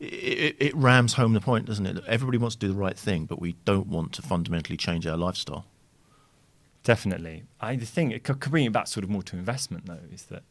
it, 0.00 0.56
it, 0.58 0.76
rams 0.76 1.14
home 1.14 1.32
the 1.32 1.40
point, 1.40 1.66
doesn't 1.66 1.86
it? 1.86 2.02
Everybody 2.06 2.38
wants 2.38 2.56
to 2.56 2.66
do 2.66 2.72
the 2.72 2.78
right 2.78 2.98
thing, 2.98 3.24
but 3.26 3.40
we 3.40 3.54
don't 3.64 3.86
want 3.86 4.12
to 4.14 4.22
fundamentally 4.22 4.76
change 4.76 5.06
our 5.06 5.16
lifestyle. 5.16 5.64
Definitely. 6.82 7.44
I 7.60 7.76
the 7.76 7.86
thing, 7.86 8.10
it 8.10 8.24
could 8.24 8.40
bring 8.40 8.64
it 8.64 8.72
back 8.72 8.88
sort 8.88 9.04
of 9.04 9.10
more 9.10 9.22
to 9.22 9.36
investment 9.36 9.86
though, 9.86 10.00
is 10.12 10.24
that 10.24 10.42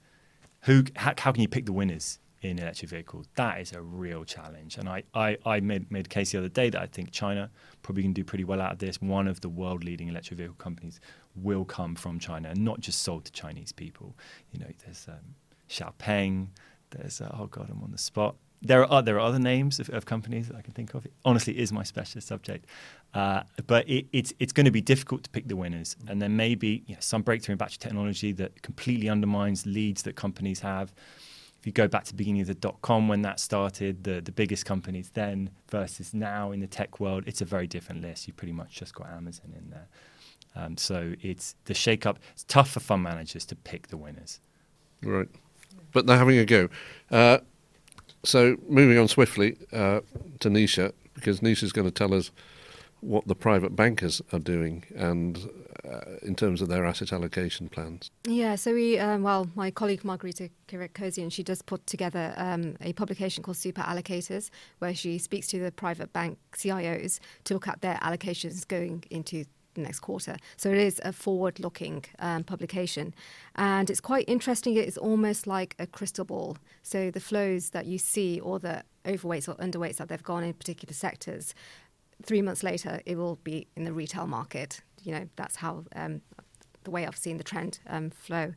who 0.62 0.84
how, 0.96 1.14
how 1.18 1.32
can 1.32 1.42
you 1.42 1.50
pick 1.50 1.66
the 1.66 1.74
winners 1.74 2.20
in 2.42 2.60
electric 2.60 2.90
vehicles? 2.90 3.28
That 3.36 3.60
is 3.60 3.74
a 3.74 3.82
real 3.82 4.24
challenge. 4.24 4.78
And 4.78 4.88
I, 4.88 5.04
I, 5.14 5.38
I 5.46 5.60
made, 5.60 5.92
made 5.92 6.06
a 6.06 6.10
case 6.10 6.32
the 6.32 6.40
other 6.40 6.50
day 6.50 6.70
that 6.70 6.82
I 6.82 6.88
think 6.88 7.12
China 7.12 7.50
probably 7.82 8.04
can 8.04 8.14
do 8.14 8.24
pretty 8.24 8.44
well 8.44 8.62
out 8.62 8.72
of 8.72 8.80
this. 8.80 9.02
One 9.02 9.28
of 9.28 9.42
the 9.42 9.50
world 9.50 9.84
leading 9.84 10.08
electric 10.08 10.38
vehicle 10.38 10.56
companies 10.58 11.00
will 11.36 11.66
come 11.66 11.96
from 11.96 12.20
China 12.20 12.50
and 12.50 12.64
not 12.64 12.80
just 12.80 13.02
sold 13.02 13.26
to 13.26 13.32
Chinese 13.32 13.72
people. 13.72 14.16
You 14.52 14.60
know, 14.60 14.68
there's 14.84 15.08
um, 15.08 15.36
Xiaopeng, 15.70 16.48
there's, 16.90 17.22
uh, 17.22 17.36
oh 17.40 17.48
God, 17.48 17.70
I'm 17.72 17.82
on 17.84 17.92
the 17.92 17.98
spot. 17.98 18.36
There 18.62 18.86
are, 18.86 19.02
there 19.02 19.16
are 19.16 19.22
other 19.22 19.40
names 19.40 19.80
of, 19.80 19.90
of 19.90 20.06
companies 20.06 20.48
that 20.50 20.58
I 20.58 20.62
can 20.62 20.74
think 20.74 20.94
of. 20.94 21.06
It 21.06 21.14
honestly 21.26 21.58
is 21.58 21.72
my 21.72 21.84
specialist 21.84 22.28
subject. 22.28 22.66
Uh, 23.14 23.44
but 23.66 23.90
it, 23.90 24.06
it's, 24.12 24.34
it's 24.40 24.54
going 24.54 24.66
to 24.66 24.72
be 24.72 24.82
difficult 24.82 25.24
to 25.24 25.30
pick 25.32 25.48
the 25.48 25.56
winners. 25.56 25.96
And 26.08 26.22
there 26.22 26.30
may 26.30 26.56
be 26.56 26.84
you 26.86 26.96
know, 26.96 27.02
some 27.02 27.24
breakthrough 27.24 27.54
in 27.54 27.58
battery 27.58 27.78
technology 27.80 28.32
that 28.34 28.62
completely 28.62 29.10
undermines 29.10 29.66
leads 29.66 30.04
that 30.04 30.16
companies 30.16 30.60
have 30.60 30.94
if 31.62 31.68
you 31.68 31.72
go 31.72 31.88
back 31.88 32.06
to 32.06 32.12
the 32.12 32.18
beginning 32.18 32.42
of 32.42 32.48
the 32.48 32.56
dot 32.56 32.82
com 32.82 33.08
when 33.08 33.22
that 33.22 33.40
started, 33.40 34.04
the, 34.04 34.20
the 34.20 34.32
biggest 34.32 34.66
companies 34.66 35.12
then 35.14 35.52
versus 35.70 36.12
now 36.12 36.52
in 36.52 36.60
the 36.60 36.66
tech 36.66 37.00
world, 37.00 37.24
it's 37.28 37.40
a 37.40 37.46
very 37.46 37.68
different 37.68 38.02
list. 38.02 38.28
You 38.28 38.34
pretty 38.34 38.52
much 38.52 38.72
just 38.72 38.96
got 38.96 39.08
Amazon 39.12 39.54
in 39.56 39.70
there. 39.70 39.88
Um, 40.56 40.78
so 40.78 41.14
it's 41.22 41.56
the 41.66 41.74
shake 41.74 42.06
up. 42.06 42.20
It's 42.34 42.44
tough 42.44 42.72
for 42.72 42.80
fund 42.80 43.04
managers 43.04 43.46
to 43.46 43.56
pick 43.56 43.88
the 43.88 43.98
winners. 43.98 44.40
Right. 45.04 45.30
But 45.94 46.06
they're 46.06 46.18
having 46.18 46.38
a 46.38 46.46
go. 46.46 46.70
Uh, 47.10 47.40
so 48.24 48.58
moving 48.68 48.98
on 48.98 49.08
swiftly 49.08 49.58
uh, 49.74 50.02
to 50.40 50.50
Nisha, 50.50 50.94
because 51.14 51.40
Nisha's 51.40 51.72
going 51.72 51.88
to 51.88 51.92
tell 51.92 52.14
us 52.14 52.32
what 53.02 53.28
the 53.28 53.36
private 53.36 53.76
bankers 53.76 54.22
are 54.32 54.40
doing 54.40 54.84
and 54.96 55.50
uh, 55.84 56.18
in 56.22 56.36
terms 56.36 56.62
of 56.62 56.68
their 56.68 56.86
asset 56.86 57.12
allocation 57.12 57.68
plans. 57.68 58.12
Yeah, 58.26 58.56
so 58.56 58.74
we, 58.74 59.00
um, 59.00 59.24
well, 59.24 59.50
my 59.56 59.72
colleague 59.72 60.06
Margarita 60.06 60.50
Kyriakossian, 60.68 61.32
she 61.32 61.42
does 61.42 61.64
put 61.64 61.86
together 61.88 62.34
um, 62.38 62.76
a 62.82 62.94
publication 62.94 63.44
called 63.44 63.58
Super 63.58 63.82
Allocators, 63.82 64.52
where 64.80 64.94
she 64.94 65.18
speaks 65.18 65.48
to 65.48 65.60
the 65.60 65.72
private 65.72 66.14
bank 66.14 66.38
CIOs 66.54 67.20
to 67.46 67.56
look 67.56 67.68
at 67.68 67.82
their 67.82 67.96
allocations 67.96 68.68
going 68.68 69.04
into 69.10 69.46
the 69.46 69.50
next 69.76 70.00
quarter. 70.00 70.38
So 70.58 70.70
it 70.70 70.78
is 70.78 71.00
a 71.06 71.14
forward-looking 71.14 72.06
um, 72.20 72.44
publication, 72.44 73.14
and 73.56 73.90
it's 73.90 74.02
quite 74.02 74.26
interesting. 74.28 74.76
It's 74.76 74.98
almost 74.98 75.48
like 75.48 75.76
a 75.80 75.88
crystal 75.88 76.26
ball. 76.26 76.58
So 76.84 77.12
the 77.12 77.20
flows 77.20 77.70
that 77.70 77.86
you 77.86 77.98
see, 77.98 78.40
or 78.40 78.60
the 78.60 78.84
overweights 79.06 79.48
or 79.48 79.56
underweights 79.56 79.98
that 79.98 80.10
they've 80.10 80.24
gone 80.24 80.44
in 80.44 80.54
particular 80.54 80.94
sectors, 80.94 81.54
three 82.24 82.42
months 82.42 82.64
later, 82.64 83.02
it 83.06 83.18
will 83.18 83.40
be 83.44 83.68
in 83.76 83.84
the 83.84 83.94
retail 83.94 84.28
market. 84.28 84.82
You 85.04 85.14
know, 85.14 85.30
that's 85.36 85.58
how 85.58 85.86
um, 85.96 86.22
the 86.84 86.92
way 86.92 87.06
I've 87.06 87.18
seen 87.18 87.38
the 87.38 87.44
trend 87.44 87.80
um, 87.88 88.10
flow. 88.10 88.54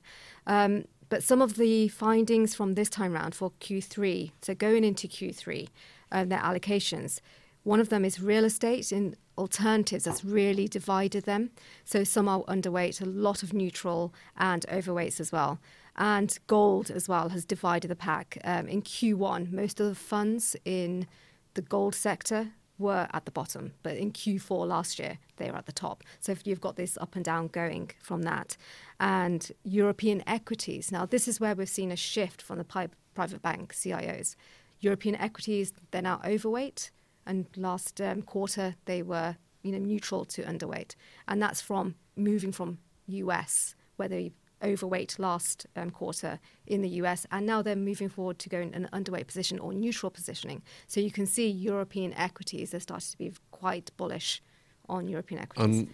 Um, 0.46 0.84
but 1.08 1.22
some 1.22 1.42
of 1.42 1.56
the 1.56 1.88
findings 1.88 2.54
from 2.54 2.74
this 2.74 2.88
time 2.88 3.12
round 3.12 3.34
for 3.34 3.52
Q3, 3.60 4.32
so 4.42 4.54
going 4.54 4.84
into 4.84 5.06
Q3, 5.06 5.68
uh, 6.10 6.24
their 6.24 6.38
allocations, 6.38 7.20
one 7.62 7.80
of 7.80 7.88
them 7.88 8.04
is 8.04 8.20
real 8.20 8.44
estate 8.44 8.92
in 8.92 9.16
alternatives 9.36 10.04
that's 10.04 10.24
really 10.24 10.68
divided 10.68 11.24
them. 11.24 11.50
So 11.84 12.04
some 12.04 12.28
are 12.28 12.42
underweight, 12.44 13.00
a 13.00 13.06
lot 13.06 13.42
of 13.42 13.52
neutral 13.52 14.14
and 14.36 14.64
overweights 14.68 15.20
as 15.20 15.32
well. 15.32 15.58
And 15.96 16.36
gold 16.46 16.90
as 16.90 17.08
well 17.08 17.28
has 17.30 17.44
divided 17.44 17.88
the 17.88 17.96
pack. 17.96 18.38
Um, 18.44 18.66
in 18.66 18.82
Q1, 18.82 19.52
most 19.52 19.80
of 19.80 19.88
the 19.88 19.94
funds 19.94 20.56
in 20.64 21.06
the 21.54 21.62
gold 21.62 21.94
sector 21.94 22.52
were 22.78 23.06
at 23.12 23.24
the 23.24 23.30
bottom, 23.30 23.72
but 23.84 23.96
in 23.96 24.10
Q4 24.10 24.66
last 24.66 24.98
year, 24.98 25.18
they 25.36 25.50
were 25.50 25.56
at 25.56 25.66
the 25.66 25.72
top. 25.72 26.02
So 26.20 26.32
if 26.32 26.46
you've 26.46 26.60
got 26.60 26.76
this 26.76 26.98
up 27.00 27.14
and 27.14 27.24
down 27.24 27.48
going 27.48 27.92
from 28.00 28.22
that. 28.22 28.56
And 28.98 29.50
European 29.62 30.24
equities, 30.26 30.90
now 30.90 31.06
this 31.06 31.28
is 31.28 31.38
where 31.38 31.54
we've 31.54 31.68
seen 31.68 31.92
a 31.92 31.96
shift 31.96 32.42
from 32.42 32.58
the 32.58 32.64
private 32.64 33.42
bank 33.42 33.72
CIOs. 33.72 34.34
European 34.80 35.14
equities, 35.16 35.72
they're 35.92 36.02
now 36.02 36.20
overweight, 36.24 36.90
and 37.26 37.46
last 37.56 38.00
um, 38.00 38.22
quarter 38.22 38.76
they 38.84 39.02
were 39.02 39.36
you 39.64 39.72
know, 39.72 39.78
neutral 39.78 40.24
to 40.26 40.42
underweight. 40.42 40.94
And 41.26 41.42
that's 41.42 41.60
from 41.60 41.96
moving 42.16 42.52
from 42.52 42.78
US, 43.06 43.74
where 43.96 44.08
they 44.08 44.32
overweight 44.62 45.18
last 45.18 45.66
um, 45.76 45.90
quarter 45.90 46.38
in 46.66 46.82
the 46.82 46.88
US, 47.00 47.26
and 47.30 47.44
now 47.46 47.62
they're 47.62 47.76
moving 47.76 48.08
forward 48.08 48.38
to 48.40 48.48
go 48.48 48.58
in 48.58 48.72
an 48.74 48.88
underweight 48.92 49.26
position 49.26 49.58
or 49.58 49.72
neutral 49.72 50.10
positioning. 50.10 50.62
So 50.86 51.00
you 51.00 51.10
can 51.10 51.26
see 51.26 51.48
European 51.48 52.14
equities 52.14 52.72
are 52.74 52.80
starting 52.80 53.10
to 53.10 53.18
be 53.18 53.32
quite 53.50 53.90
bullish 53.96 54.42
on 54.88 55.08
European 55.08 55.40
equities. 55.40 55.86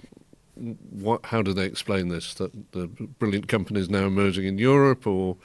And 0.56 0.78
what, 0.90 1.26
how 1.26 1.42
do 1.42 1.52
they 1.52 1.64
explain 1.64 2.08
this? 2.08 2.34
That 2.34 2.72
the 2.72 2.86
brilliant 2.86 3.48
companies 3.48 3.88
now 3.88 4.06
emerging 4.06 4.46
in 4.46 4.58
Europe, 4.58 5.06
or 5.06 5.36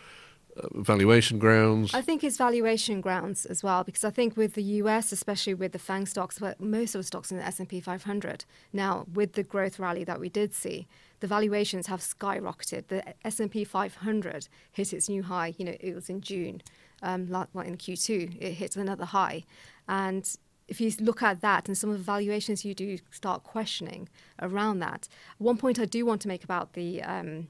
valuation 0.73 1.39
grounds? 1.39 1.93
I 1.93 2.01
think 2.01 2.23
it's 2.23 2.37
valuation 2.37 3.01
grounds 3.01 3.45
as 3.45 3.63
well 3.63 3.83
because 3.83 4.03
I 4.03 4.09
think 4.09 4.37
with 4.37 4.53
the 4.53 4.63
US, 4.63 5.11
especially 5.11 5.53
with 5.53 5.71
the 5.71 5.79
FANG 5.79 6.05
stocks, 6.05 6.39
but 6.39 6.59
most 6.59 6.95
of 6.95 6.99
the 6.99 7.03
stocks 7.03 7.31
in 7.31 7.37
the 7.37 7.45
S&P 7.45 7.79
500, 7.79 8.45
now 8.73 9.05
with 9.13 9.33
the 9.33 9.43
growth 9.43 9.79
rally 9.79 10.03
that 10.03 10.19
we 10.19 10.29
did 10.29 10.53
see, 10.53 10.87
the 11.19 11.27
valuations 11.27 11.87
have 11.87 12.01
skyrocketed. 12.01 12.87
The 12.87 13.03
S&P 13.25 13.63
500 13.63 14.47
hit 14.71 14.93
its 14.93 15.09
new 15.09 15.23
high. 15.23 15.55
You 15.57 15.65
know, 15.65 15.75
it 15.79 15.95
was 15.95 16.09
in 16.09 16.21
June, 16.21 16.61
um, 17.01 17.29
like 17.29 17.47
in 17.55 17.77
Q2, 17.77 18.37
it 18.41 18.53
hit 18.53 18.75
another 18.75 19.05
high, 19.05 19.43
and 19.87 20.37
if 20.67 20.81
you 20.81 20.91
look 20.99 21.21
at 21.21 21.41
that 21.41 21.67
and 21.67 21.77
some 21.77 21.89
of 21.89 21.97
the 21.97 22.03
valuations 22.03 22.65
you 22.65 22.73
do 22.73 22.97
start 23.11 23.43
questioning 23.43 24.09
around 24.41 24.79
that. 24.79 25.07
One 25.37 25.57
point 25.57 25.79
I 25.79 25.85
do 25.85 26.05
want 26.05 26.21
to 26.21 26.27
make 26.27 26.43
about 26.43 26.73
the 26.73 27.03
um, 27.03 27.47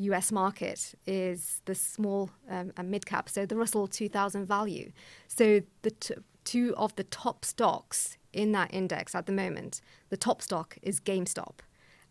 US 0.00 0.32
market 0.32 0.94
is 1.06 1.60
the 1.66 1.74
small 1.74 2.30
um, 2.48 2.72
and 2.76 2.90
mid 2.90 3.06
cap, 3.06 3.28
so 3.28 3.44
the 3.44 3.56
Russell 3.56 3.86
2000 3.86 4.46
value. 4.46 4.92
So 5.28 5.60
the 5.82 5.90
t- 5.90 6.14
two 6.44 6.74
of 6.76 6.96
the 6.96 7.04
top 7.04 7.44
stocks 7.44 8.16
in 8.32 8.52
that 8.52 8.72
index 8.72 9.14
at 9.14 9.26
the 9.26 9.32
moment, 9.32 9.80
the 10.08 10.16
top 10.16 10.40
stock 10.40 10.78
is 10.82 11.00
GameStop, 11.00 11.60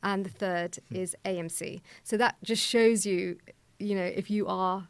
and 0.04 0.24
the 0.24 0.30
third 0.30 0.74
mm. 0.74 0.98
is 0.98 1.16
AMC. 1.26 1.82
So 2.04 2.16
that 2.18 2.36
just 2.44 2.64
shows 2.64 3.06
you, 3.06 3.38
you 3.80 3.96
know, 3.96 4.04
if 4.04 4.30
you 4.30 4.46
are 4.48 4.88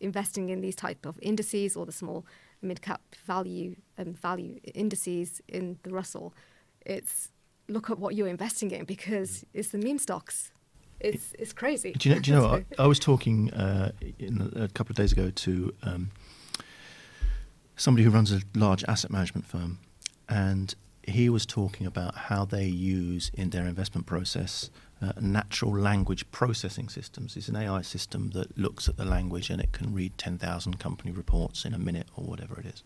investing 0.00 0.48
in 0.48 0.60
these 0.60 0.76
type 0.76 1.06
of 1.06 1.18
indices 1.22 1.76
or 1.76 1.86
the 1.86 1.92
small 1.92 2.26
mid 2.60 2.82
cap 2.82 3.00
value 3.24 3.76
um, 3.96 4.12
value 4.12 4.58
indices 4.74 5.40
in 5.46 5.78
the 5.84 5.90
Russell, 5.90 6.34
it's 6.84 7.30
look 7.68 7.90
at 7.90 7.98
what 7.98 8.14
you're 8.14 8.28
investing 8.28 8.72
in 8.72 8.84
because 8.84 9.40
hmm. 9.40 9.58
it's 9.58 9.68
the 9.68 9.78
meme 9.78 9.98
stocks 9.98 10.50
it's 11.04 11.32
it's 11.38 11.52
crazy. 11.52 11.92
Do 11.92 12.08
you 12.08 12.14
know? 12.14 12.20
Do 12.20 12.30
you 12.30 12.36
know 12.36 12.46
I, 12.78 12.82
I, 12.82 12.86
was 12.86 12.98
talking 12.98 13.52
uh, 13.52 13.92
a 14.56 14.68
couple 14.68 14.92
of 14.92 14.96
days 14.96 15.12
ago 15.12 15.30
to 15.30 15.74
um, 15.82 16.10
somebody 17.76 18.04
who 18.04 18.10
runs 18.10 18.32
a 18.32 18.40
large 18.54 18.84
asset 18.84 19.10
management 19.10 19.46
firm, 19.46 19.78
and 20.28 20.74
he 21.06 21.28
was 21.28 21.44
talking 21.44 21.86
about 21.86 22.14
how 22.14 22.44
they 22.44 22.64
use 22.66 23.30
in 23.34 23.50
their 23.50 23.66
investment 23.66 24.06
process 24.06 24.70
uh, 25.02 25.12
natural 25.20 25.76
language 25.76 26.30
processing 26.30 26.88
systems. 26.88 27.36
It's 27.36 27.48
an 27.48 27.56
AI 27.56 27.82
system 27.82 28.30
that 28.30 28.56
looks 28.56 28.88
at 28.88 28.96
the 28.96 29.04
language 29.04 29.50
and 29.50 29.60
it 29.60 29.72
can 29.72 29.92
read 29.92 30.16
10,000 30.16 30.78
company 30.78 31.10
reports 31.10 31.66
in 31.66 31.74
a 31.74 31.78
minute 31.78 32.06
or 32.16 32.24
whatever 32.24 32.58
it 32.58 32.66
is. 32.66 32.82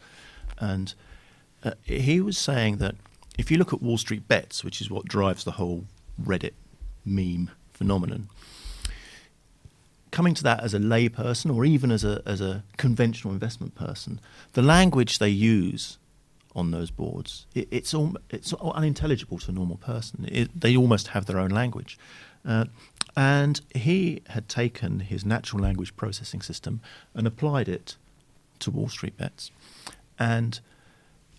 And 0.58 0.94
uh, 1.62 1.72
he 1.84 2.20
was 2.20 2.36
saying 2.36 2.78
that 2.78 2.96
if 3.38 3.52
you 3.52 3.56
look 3.56 3.72
at 3.72 3.80
Wall 3.80 3.98
Street 3.98 4.26
Bets, 4.26 4.64
which 4.64 4.80
is 4.80 4.90
what 4.90 5.04
drives 5.04 5.44
the 5.44 5.52
whole 5.52 5.84
Reddit 6.20 6.54
meme 7.04 7.50
phenomenon. 7.78 8.28
Coming 10.10 10.34
to 10.34 10.42
that 10.42 10.62
as 10.64 10.74
a 10.74 10.78
layperson 10.78 11.54
or 11.54 11.64
even 11.64 11.90
as 11.90 12.04
a, 12.04 12.22
as 12.26 12.40
a 12.40 12.64
conventional 12.76 13.32
investment 13.32 13.74
person, 13.74 14.20
the 14.54 14.62
language 14.62 15.18
they 15.18 15.28
use 15.28 15.98
on 16.56 16.72
those 16.72 16.90
boards, 16.90 17.46
it, 17.54 17.68
it's, 17.70 17.94
all, 17.94 18.16
it's 18.30 18.52
unintelligible 18.54 19.38
to 19.38 19.50
a 19.50 19.54
normal 19.54 19.76
person. 19.76 20.28
It, 20.30 20.60
they 20.60 20.76
almost 20.76 21.08
have 21.08 21.26
their 21.26 21.38
own 21.38 21.50
language. 21.50 21.98
Uh, 22.44 22.64
and 23.16 23.60
he 23.74 24.22
had 24.28 24.48
taken 24.48 25.00
his 25.00 25.24
natural 25.24 25.62
language 25.62 25.94
processing 25.96 26.42
system 26.42 26.80
and 27.14 27.26
applied 27.26 27.68
it 27.68 27.96
to 28.60 28.70
Wall 28.70 28.88
Street 28.88 29.16
bets. 29.16 29.50
And 30.18 30.60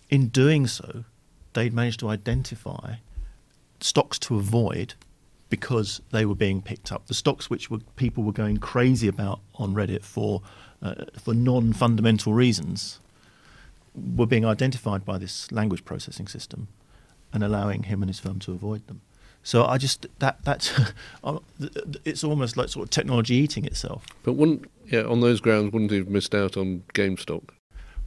in 0.08 0.28
doing 0.28 0.66
so, 0.66 1.04
they'd 1.52 1.74
managed 1.74 2.00
to 2.00 2.08
identify 2.08 2.96
stocks 3.80 4.18
to 4.20 4.36
avoid 4.36 4.94
because 5.50 6.00
they 6.12 6.24
were 6.24 6.34
being 6.34 6.62
picked 6.62 6.90
up. 6.90 7.06
The 7.06 7.14
stocks 7.14 7.50
which 7.50 7.70
were, 7.70 7.80
people 7.96 8.24
were 8.24 8.32
going 8.32 8.56
crazy 8.58 9.08
about 9.08 9.40
on 9.56 9.74
Reddit 9.74 10.02
for 10.02 10.40
uh, 10.82 10.94
for 11.18 11.34
non-fundamental 11.34 12.32
reasons 12.32 13.00
were 13.94 14.26
being 14.26 14.46
identified 14.46 15.04
by 15.04 15.18
this 15.18 15.52
language 15.52 15.84
processing 15.84 16.26
system 16.26 16.68
and 17.32 17.44
allowing 17.44 17.82
him 17.82 18.02
and 18.02 18.08
his 18.08 18.18
firm 18.18 18.38
to 18.38 18.52
avoid 18.52 18.86
them. 18.86 19.02
So 19.42 19.66
I 19.66 19.76
just 19.76 20.06
that 20.20 20.42
that's 20.44 20.72
it's 22.04 22.24
almost 22.24 22.56
like 22.56 22.68
sort 22.68 22.84
of 22.84 22.90
technology 22.90 23.34
eating 23.34 23.64
itself. 23.64 24.06
But 24.22 24.34
wouldn't 24.34 24.70
yeah 24.86 25.02
on 25.02 25.20
those 25.20 25.40
grounds 25.40 25.72
wouldn't 25.72 25.90
he 25.90 25.98
have 25.98 26.08
missed 26.08 26.34
out 26.34 26.56
on 26.56 26.84
GameStop? 26.94 27.50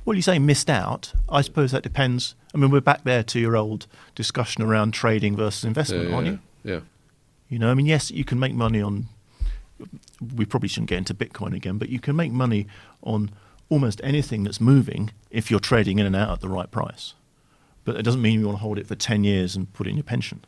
Well, 0.06 0.16
you 0.16 0.22
say 0.22 0.38
missed 0.38 0.70
out. 0.70 1.14
I 1.30 1.42
suppose 1.42 1.72
that 1.72 1.82
depends. 1.82 2.36
I 2.54 2.58
mean, 2.58 2.72
we're 2.72 2.82
back 2.82 3.04
there 3.04 3.24
to 3.24 3.40
your 3.40 3.56
old 3.56 3.88
discussion 4.16 4.62
around 4.62 4.94
trading 4.94 5.36
versus 5.36 5.64
investment, 5.64 6.10
yeah, 6.10 6.16
aren't 6.16 6.28
you? 6.28 6.40
Yeah. 6.64 6.80
You 7.54 7.60
know, 7.60 7.70
I 7.70 7.76
mean, 7.76 7.86
yes, 7.86 8.10
you 8.10 8.26
can 8.26 8.40
make 8.40 8.56
money 8.56 8.82
on 8.82 9.10
we 10.36 10.44
probably 10.44 10.70
shouldn't 10.70 10.90
get 10.90 10.98
into 10.98 11.14
Bitcoin 11.14 11.56
again, 11.56 11.78
but 11.78 11.90
you 11.90 12.00
can 12.00 12.16
make 12.16 12.32
money 12.32 12.66
on 13.04 13.30
almost 13.70 14.02
anything 14.04 14.44
that's 14.44 14.60
moving 14.60 15.12
if 15.30 15.52
you're 15.52 15.60
trading 15.60 16.00
in 16.00 16.08
and 16.08 16.16
out 16.16 16.32
at 16.32 16.40
the 16.42 16.50
right 16.50 16.72
price. 16.72 17.14
But 17.86 17.96
it 17.96 18.02
doesn't 18.02 18.24
mean 18.24 18.40
you 18.40 18.48
want 18.48 18.58
to 18.58 18.62
hold 18.64 18.80
it 18.80 18.88
for 18.88 18.96
10 18.96 19.24
years 19.24 19.56
and 19.56 19.72
put 19.72 19.86
it 19.86 19.92
in 19.92 19.98
your 19.98 20.04
pension. 20.04 20.44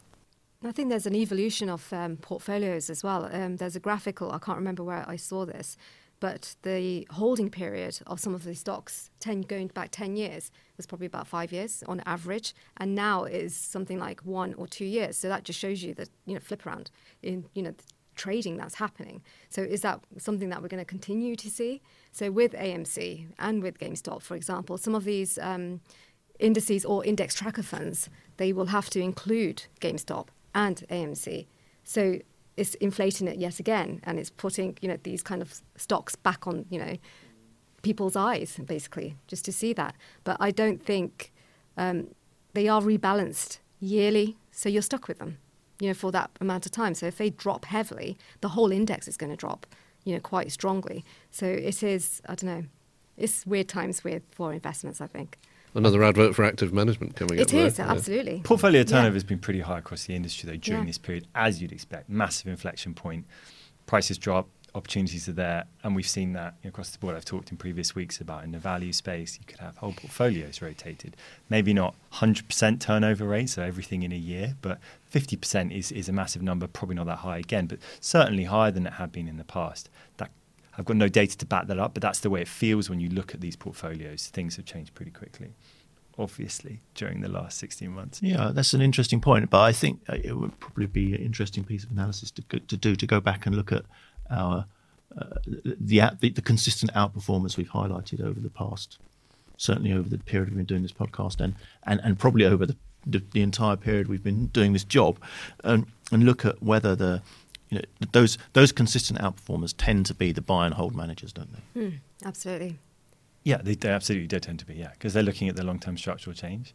I 0.64 0.72
think 0.72 0.90
there's 0.90 1.06
an 1.06 1.14
evolution 1.14 1.70
of 1.70 1.94
um, 1.94 2.18
portfolios 2.18 2.90
as 2.90 3.04
well. 3.04 3.30
Um, 3.32 3.58
there's 3.58 3.76
a 3.76 3.80
graphical, 3.80 4.32
I 4.32 4.40
can't 4.40 4.58
remember 4.58 4.84
where 4.84 5.06
I 5.08 5.16
saw 5.16 5.46
this, 5.46 5.78
but 6.26 6.56
the 6.64 7.08
holding 7.12 7.52
period 7.52 8.00
of 8.08 8.20
some 8.20 8.34
of 8.34 8.46
these 8.46 8.62
stocks, 8.62 9.12
10, 9.20 9.42
going 9.42 9.68
back 9.68 9.90
10 9.92 10.16
years, 10.16 10.50
was 10.76 10.88
probably 10.88 11.06
about 11.06 11.28
five 11.28 11.52
years 11.52 11.84
on 11.88 12.02
average, 12.08 12.56
and 12.78 12.96
now 12.96 13.26
is 13.26 13.56
something 13.56 14.00
like 14.00 14.22
one 14.22 14.56
or 14.56 14.66
two 14.66 14.86
years. 14.86 15.18
So 15.18 15.30
that 15.30 15.44
just 15.44 15.60
shows 15.60 15.84
you 15.84 15.94
that 15.94 16.10
you 16.26 16.34
know 16.34 16.40
flip 16.40 16.66
around 16.66 16.90
in 17.22 17.46
you 17.54 17.62
know 17.62 17.76
trading 18.16 18.58
that's 18.58 18.74
happening. 18.74 19.22
So 19.50 19.62
is 19.62 19.82
that 19.82 20.00
something 20.18 20.50
that 20.50 20.64
we're 20.64 20.68
going 20.68 20.82
to 20.82 20.94
continue 20.98 21.36
to 21.36 21.48
see? 21.48 21.84
So 22.12 22.32
with 22.32 22.54
AMC 22.54 23.28
and 23.38 23.62
with 23.62 23.78
GameStop, 23.78 24.24
for 24.24 24.36
example, 24.36 24.80
some 24.80 24.96
of 24.96 25.04
these 25.04 25.38
um, 25.38 25.80
indices 26.40 26.86
or 26.86 27.06
index 27.06 27.36
tracker 27.36 27.62
funds 27.62 28.10
they 28.38 28.52
will 28.52 28.72
have 28.78 28.90
to 28.90 29.00
include 29.00 29.66
GameStop 29.80 30.30
and 30.56 30.78
AMC. 30.90 31.46
So 31.84 32.18
it's 32.58 32.76
inflating 32.76 33.28
it 33.28 33.38
yet 33.38 33.60
again, 33.60 34.02
and 34.04 34.20
it's 34.20 34.30
putting 34.30 34.78
you 34.82 34.88
know 34.88 34.98
these 35.04 35.22
kind 35.22 35.42
of 35.42 35.62
stocks 35.76 36.16
back 36.16 36.48
on 36.48 36.66
you 36.70 36.80
know 36.80 36.98
people's 37.82 38.16
eyes 38.16 38.60
basically 38.66 39.16
just 39.28 39.46
to 39.46 39.52
see 39.52 39.72
that. 39.74 39.96
But 40.24 40.38
I 40.40 40.52
don't 40.52 40.84
think 40.84 41.32
um, 41.78 42.08
they 42.54 42.68
are 42.68 42.82
rebalanced 42.82 43.60
yearly, 43.80 44.38
so 44.52 44.70
you're 44.70 44.82
stuck 44.82 45.08
with 45.08 45.20
them, 45.20 45.38
you 45.80 45.90
know, 45.90 45.94
for 45.94 46.12
that 46.12 46.32
amount 46.42 46.66
of 46.66 46.72
time. 46.72 46.96
So 46.96 47.06
if 47.06 47.18
they 47.18 47.30
drop 47.30 47.66
heavily, 47.66 48.18
the 48.42 48.50
whole 48.50 48.72
index 48.72 49.08
is 49.08 49.18
going 49.18 49.30
to 49.30 49.36
drop, 49.36 49.68
you 50.04 50.14
know, 50.14 50.20
quite 50.20 50.52
strongly. 50.52 51.06
So 51.30 51.46
it 51.46 51.84
is, 51.84 52.22
I 52.28 52.36
don't 52.36 52.50
know, 52.50 52.64
it's 53.18 53.46
weird 53.46 53.68
times 53.68 54.04
with 54.04 54.24
for 54.32 54.52
investments, 54.54 55.00
I 55.00 55.08
think. 55.08 55.38
Another 55.76 56.04
advert 56.04 56.34
for 56.36 56.44
active 56.46 56.74
management 56.74 57.16
coming 57.16 57.38
It 57.38 57.44
up. 57.44 57.48
there. 57.50 57.66
is 57.68 57.78
Yeah. 57.78 57.92
absolutely. 57.92 58.42
Portfolio 58.44 58.84
turnover 58.84 59.08
Yeah. 59.10 59.14
has 59.14 59.24
been 59.26 59.40
pretty 59.40 59.60
high 59.60 59.80
across 59.80 60.06
the 60.06 60.16
industry 60.16 60.50
though 60.50 60.56
during 60.58 60.84
Yeah. 60.84 60.88
this 60.88 60.98
period, 60.98 61.28
as 61.36 61.62
you'd 61.62 61.72
expect. 61.74 62.10
Massive 62.10 62.48
inflection 62.48 62.94
point, 62.94 63.26
prices 63.86 64.18
drop, 64.18 64.48
opportunities 64.74 65.30
are 65.30 65.34
there, 65.34 65.64
and 65.84 65.96
we've 65.96 66.08
seen 66.08 66.34
that 66.34 66.56
across 66.66 66.90
the 66.90 66.98
board. 66.98 67.16
I've 67.16 67.24
talked 67.24 67.50
in 67.50 67.56
previous 67.58 67.96
weeks 67.96 68.20
about 68.20 68.44
in 68.44 68.52
the 68.52 68.60
value 68.60 68.92
space, 68.92 69.38
you 69.40 69.46
could 69.46 69.60
have 69.60 69.78
whole 69.78 69.94
portfolios 69.94 70.62
rotated. 70.62 71.16
Maybe 71.50 71.74
not 71.74 71.96
100% 72.12 72.82
turnover 72.82 73.26
rate, 73.26 73.50
so 73.50 73.62
everything 73.62 74.04
in 74.04 74.12
a 74.12 74.18
year, 74.18 74.56
but 74.62 74.80
50% 75.10 75.72
is, 75.72 75.92
is 75.94 76.10
a 76.10 76.12
massive 76.14 76.42
number, 76.42 76.68
probably 76.68 76.96
not 76.96 77.06
that 77.06 77.20
high 77.20 77.38
again, 77.38 77.68
but 77.68 77.80
certainly 78.02 78.46
higher 78.46 78.72
than 78.72 78.86
it 78.86 78.94
had 78.94 79.12
been 79.14 79.28
in 79.30 79.38
the 79.38 79.44
past. 79.46 79.90
That 80.18 80.32
I've 80.78 80.86
got 80.86 80.98
no 80.98 81.08
data 81.08 81.38
to 81.38 81.46
back 81.46 81.68
that 81.68 81.80
up, 81.80 81.94
but 81.94 82.02
that's 82.02 82.20
the 82.20 82.30
way 82.30 82.42
it 82.42 82.48
feels 82.48 82.90
when 82.90 83.00
you 83.00 83.10
look 83.10 83.34
at 83.34 83.42
these 83.42 83.56
portfolios. 83.56 84.28
Things 84.28 84.56
have 84.58 84.66
changed 84.66 84.94
pretty 84.94 85.12
quickly, 85.12 85.54
obviously, 86.18 86.82
during 86.96 87.22
the 87.22 87.30
last 87.30 87.58
16 87.60 87.90
months. 87.90 88.22
Yeah, 88.22 88.52
that's 88.54 88.74
an 88.74 88.82
interesting 88.82 89.22
point. 89.22 89.50
But 89.50 89.62
I 89.62 89.72
think 89.72 90.02
uh, 90.10 90.18
it 90.22 90.34
would 90.34 90.60
probably 90.60 90.88
be 90.88 91.14
an 91.14 91.22
interesting 91.22 91.64
piece 91.64 91.84
of 91.84 91.92
analysis 91.92 92.32
to 92.32 92.42
to 92.60 92.78
do 92.78 92.96
to 92.96 93.08
go 93.08 93.20
back 93.20 93.46
and 93.46 93.56
look 93.56 93.72
at 93.72 93.84
our 94.30 94.66
uh, 95.18 95.36
the, 95.46 96.12
the 96.20 96.30
the 96.30 96.42
consistent 96.42 96.94
outperformance 96.94 97.58
we've 97.58 97.72
highlighted 97.72 98.22
over 98.22 98.40
the 98.40 98.50
past, 98.50 98.98
certainly 99.58 99.94
over 99.94 100.10
the 100.10 100.18
period 100.18 100.50
we've 100.50 100.58
been 100.58 100.66
doing 100.66 100.82
this 100.82 100.92
podcast, 100.92 101.40
and 101.40 101.56
and, 101.84 102.02
and 102.04 102.20
probably 102.20 102.46
over 102.46 102.66
the, 102.66 102.76
the 103.06 103.24
the 103.32 103.42
entire 103.42 103.78
period 103.78 104.08
we've 104.08 104.24
been 104.24 104.48
doing 104.48 104.74
this 104.74 104.84
job, 104.84 105.18
and 105.64 105.86
and 106.12 106.26
look 106.26 106.44
at 106.44 106.62
whether 106.62 106.96
the 106.96 107.22
you 107.76 107.82
know 107.82 108.08
those 108.12 108.38
those 108.54 108.72
consistent 108.72 109.20
outperformers 109.20 109.74
tend 109.78 110.06
to 110.08 110.14
be 110.14 110.32
the 110.32 110.42
buy 110.42 110.66
and 110.66 110.76
hold 110.76 110.96
managers, 110.96 111.34
don't 111.34 111.50
they? 111.54 111.82
Mm, 111.82 112.00
absolutely. 112.24 112.80
Yeah, 113.44 113.58
they, 113.62 113.76
they 113.76 113.90
absolutely 113.90 114.28
do 114.28 114.40
tend 114.40 114.60
to 114.60 114.66
be, 114.66 114.74
yeah, 114.74 114.90
because 114.94 115.14
they're 115.14 115.24
looking 115.24 115.48
at 115.48 115.56
the 115.56 115.64
long 115.64 115.80
term 115.80 115.98
structural 115.98 116.34
change, 116.34 116.74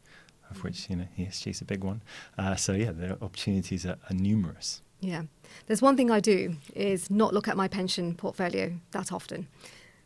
of 0.50 0.62
which, 0.62 0.88
you 0.88 0.96
know, 0.96 1.08
ESG 1.18 1.48
is 1.48 1.60
a 1.60 1.64
big 1.64 1.82
one. 1.82 2.00
Uh, 2.38 2.54
so, 2.54 2.72
yeah, 2.72 2.92
the 2.92 3.20
opportunities 3.20 3.84
are, 3.84 3.98
are 4.08 4.14
numerous. 4.14 4.80
Yeah. 5.00 5.24
There's 5.66 5.82
one 5.82 5.96
thing 5.96 6.12
I 6.12 6.20
do 6.20 6.56
is 6.74 7.10
not 7.10 7.34
look 7.34 7.48
at 7.48 7.56
my 7.56 7.66
pension 7.66 8.14
portfolio 8.14 8.74
that 8.92 9.12
often, 9.12 9.48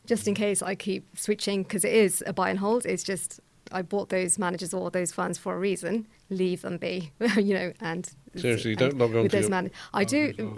just 0.07 0.27
in 0.27 0.35
case 0.35 0.63
I 0.63 0.75
keep 0.75 1.19
switching 1.19 1.65
because 1.65 1.85
it 1.85 1.93
is 1.93 2.25
a 2.27 2.33
buy 2.33 2.49
and 2.49 2.59
hold. 2.59 2.87
It's 2.87 3.03
just 3.03 3.41
I 3.73 3.83
bought 3.83 4.09
those 4.09 4.39
managers 4.39 4.75
or 4.75 4.91
those 4.91 5.13
funds 5.13 5.39
for 5.39 5.55
a 5.55 5.59
reason. 5.59 6.07
Leave 6.31 6.63
them 6.63 6.79
be, 6.79 7.13
you 7.37 7.55
know. 7.55 7.73
And 7.81 8.11
Seriously, 8.37 8.71
you 8.71 8.77
don't 8.77 8.99
log 8.99 9.15
on 9.15 9.23
with 9.25 9.33
to 9.33 9.41
those 9.41 9.51
man- 9.51 9.71
I 9.93 10.03
oh, 10.03 10.05
do. 10.05 10.57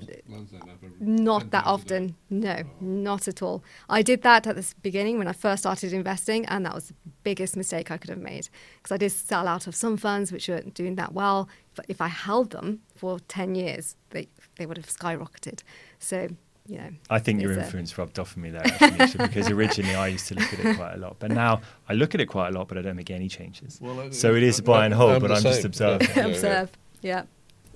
Not 0.98 1.50
that 1.50 1.66
often. 1.66 2.16
No, 2.30 2.62
oh. 2.64 2.70
not 2.80 3.28
at 3.28 3.42
all. 3.42 3.62
I 3.88 4.02
did 4.02 4.22
that 4.22 4.46
at 4.46 4.56
the 4.56 4.74
beginning 4.82 5.18
when 5.18 5.28
I 5.28 5.32
first 5.32 5.62
started 5.62 5.92
investing, 5.92 6.46
and 6.46 6.64
that 6.66 6.74
was 6.74 6.88
the 6.88 6.94
biggest 7.22 7.56
mistake 7.56 7.90
I 7.90 7.98
could 7.98 8.10
have 8.10 8.18
made 8.18 8.48
because 8.78 8.94
I 8.94 8.96
did 8.96 9.12
sell 9.12 9.46
out 9.46 9.66
of 9.66 9.74
some 9.74 9.96
funds 9.96 10.32
which 10.32 10.48
weren't 10.48 10.74
doing 10.74 10.94
that 10.96 11.12
well. 11.12 11.48
If, 11.72 11.84
if 11.88 12.00
I 12.00 12.08
held 12.08 12.50
them 12.50 12.80
for 12.94 13.18
10 13.20 13.54
years, 13.54 13.96
they, 14.10 14.28
they 14.56 14.66
would 14.66 14.76
have 14.76 14.86
skyrocketed. 14.86 15.62
So, 15.98 16.28
you 16.68 16.78
know. 16.78 16.90
I 17.10 17.18
think 17.18 17.40
your 17.40 17.52
it's 17.52 17.60
a- 17.60 17.64
influence 17.64 17.96
rubbed 17.98 18.18
off 18.18 18.36
on 18.36 18.42
me 18.42 18.50
there, 18.50 18.62
actually, 18.64 19.26
because 19.26 19.50
originally 19.50 19.94
I 19.94 20.08
used 20.08 20.28
to 20.28 20.34
look 20.34 20.52
at 20.52 20.58
it 20.64 20.76
quite 20.76 20.94
a 20.94 20.98
lot. 20.98 21.16
But 21.18 21.30
now 21.30 21.60
I 21.88 21.94
look 21.94 22.14
at 22.14 22.20
it 22.20 22.26
quite 22.26 22.48
a 22.48 22.52
lot, 22.58 22.68
but 22.68 22.78
I 22.78 22.82
don't 22.82 22.96
make 22.96 23.10
any 23.10 23.28
changes. 23.28 23.78
Well, 23.80 24.00
I- 24.00 24.10
so 24.10 24.34
it 24.34 24.42
is 24.42 24.60
buy 24.60 24.84
and 24.84 24.94
hold, 24.94 25.12
I'm 25.12 25.20
but 25.22 25.32
I'm 25.32 25.42
just 25.42 25.58
same. 25.62 25.66
observing. 25.66 26.08
Yeah. 26.16 26.26
Observe. 26.26 26.70
Yeah. 27.02 27.22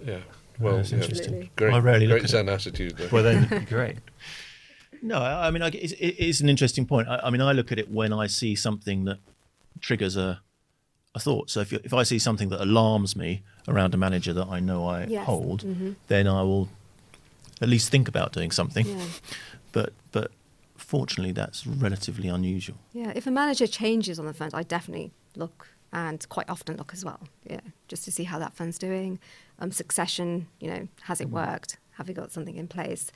Yeah. 0.04 0.18
Well, 0.58 0.76
That's 0.76 0.92
yeah. 0.92 0.98
interesting. 0.98 1.50
Great, 1.56 1.72
I 1.72 1.78
rarely 1.78 2.06
look 2.06 2.14
great 2.18 2.24
at 2.24 2.30
Zen 2.30 2.48
attitude 2.48 2.96
there. 2.98 3.08
Well, 3.10 3.22
then, 3.22 3.64
great. 3.68 3.96
No, 5.02 5.18
I 5.18 5.46
I 5.46 5.50
mean, 5.50 5.62
I, 5.62 5.68
it's, 5.68 5.94
it's 5.98 6.40
an 6.40 6.48
interesting 6.50 6.84
point. 6.86 7.08
I, 7.08 7.20
I 7.24 7.30
mean, 7.30 7.40
I 7.40 7.52
look 7.52 7.72
at 7.72 7.78
it 7.78 7.90
when 7.90 8.12
I 8.12 8.26
see 8.26 8.54
something 8.54 9.04
that 9.06 9.18
triggers 9.80 10.16
a, 10.16 10.40
a 11.14 11.18
thought. 11.20 11.48
So 11.48 11.60
if, 11.60 11.72
you, 11.72 11.80
if 11.84 11.94
I 11.94 12.02
see 12.02 12.18
something 12.18 12.50
that 12.50 12.60
alarms 12.60 13.16
me 13.16 13.42
around 13.66 13.94
a 13.94 13.96
manager 13.96 14.34
that 14.34 14.48
I 14.48 14.60
know 14.60 14.86
I 14.86 15.04
Yes. 15.06 15.24
hold, 15.24 15.64
Mhm. 15.64 15.94
then 16.08 16.26
I 16.26 16.42
will 16.42 16.68
at 17.60 17.68
least 17.68 17.90
think 17.90 18.08
about 18.08 18.32
doing 18.32 18.50
something. 18.50 18.86
Yeah. 18.86 19.04
But 19.72 19.92
but 20.12 20.30
fortunately, 20.76 21.32
that's 21.32 21.66
relatively 21.66 22.28
unusual. 22.28 22.76
Yeah. 22.92 23.12
If 23.14 23.26
a 23.26 23.30
manager 23.30 23.66
changes 23.66 24.18
on 24.18 24.26
the 24.26 24.34
fund, 24.34 24.52
I 24.54 24.62
definitely 24.62 25.12
look 25.36 25.68
and 25.92 26.26
quite 26.28 26.48
often 26.48 26.76
look 26.76 26.92
as 26.92 27.04
well. 27.04 27.20
Yeah. 27.48 27.60
Just 27.88 28.04
to 28.04 28.12
see 28.12 28.24
how 28.24 28.38
that 28.38 28.54
fund's 28.54 28.78
doing. 28.78 29.18
Um, 29.58 29.72
succession, 29.72 30.46
you 30.60 30.70
know, 30.70 30.88
has 31.02 31.20
it 31.20 31.24
Mm-hmm. 31.26 31.34
worked? 31.36 31.78
Have 31.92 32.08
we 32.08 32.14
got 32.14 32.32
something 32.32 32.56
in 32.56 32.66
place? 32.68 33.10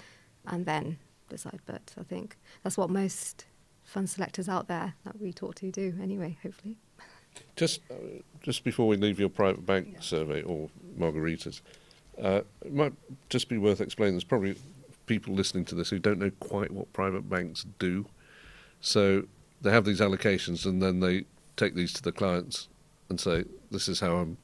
And 0.46 0.66
then 0.66 0.98
decide. 1.30 1.60
But 1.66 1.94
I 1.98 2.02
think 2.02 2.36
that's 2.62 2.76
what 2.76 2.90
most 2.90 3.46
fund 3.82 4.10
selectors 4.10 4.48
out 4.48 4.68
there 4.68 4.94
that 5.04 5.20
we 5.20 5.32
talk 5.32 5.54
to 5.56 5.70
do 5.70 5.94
anyway, 6.02 6.36
hopefully. 6.42 6.76
Just, 7.56 7.80
uh, 7.90 7.94
just 8.42 8.62
before 8.64 8.86
we 8.86 8.96
leave 8.96 9.18
your 9.18 9.28
private 9.28 9.64
bank 9.66 9.88
Yeah. 9.92 10.00
survey 10.00 10.42
or 10.42 10.68
Margarita's, 10.98 11.62
uh, 12.20 12.42
it 12.64 12.72
might 12.72 12.92
just 13.28 13.48
be 13.48 13.58
worth 13.58 13.80
explaining. 13.80 14.14
There's 14.14 14.24
probably 14.24 14.56
people 15.06 15.34
listening 15.34 15.64
to 15.66 15.74
this 15.74 15.90
who 15.90 15.98
don't 15.98 16.18
know 16.18 16.30
quite 16.40 16.70
what 16.70 16.92
private 16.92 17.28
banks 17.28 17.66
do. 17.78 18.06
So 18.80 19.24
they 19.60 19.70
have 19.70 19.84
these 19.84 20.00
allocations, 20.00 20.66
and 20.66 20.82
then 20.82 21.00
they 21.00 21.24
take 21.56 21.74
these 21.74 21.92
to 21.94 22.02
the 22.02 22.12
clients 22.12 22.68
and 23.08 23.20
say, 23.20 23.44
"This 23.70 23.88
is 23.88 24.00
how 24.00 24.16
I'm 24.16 24.36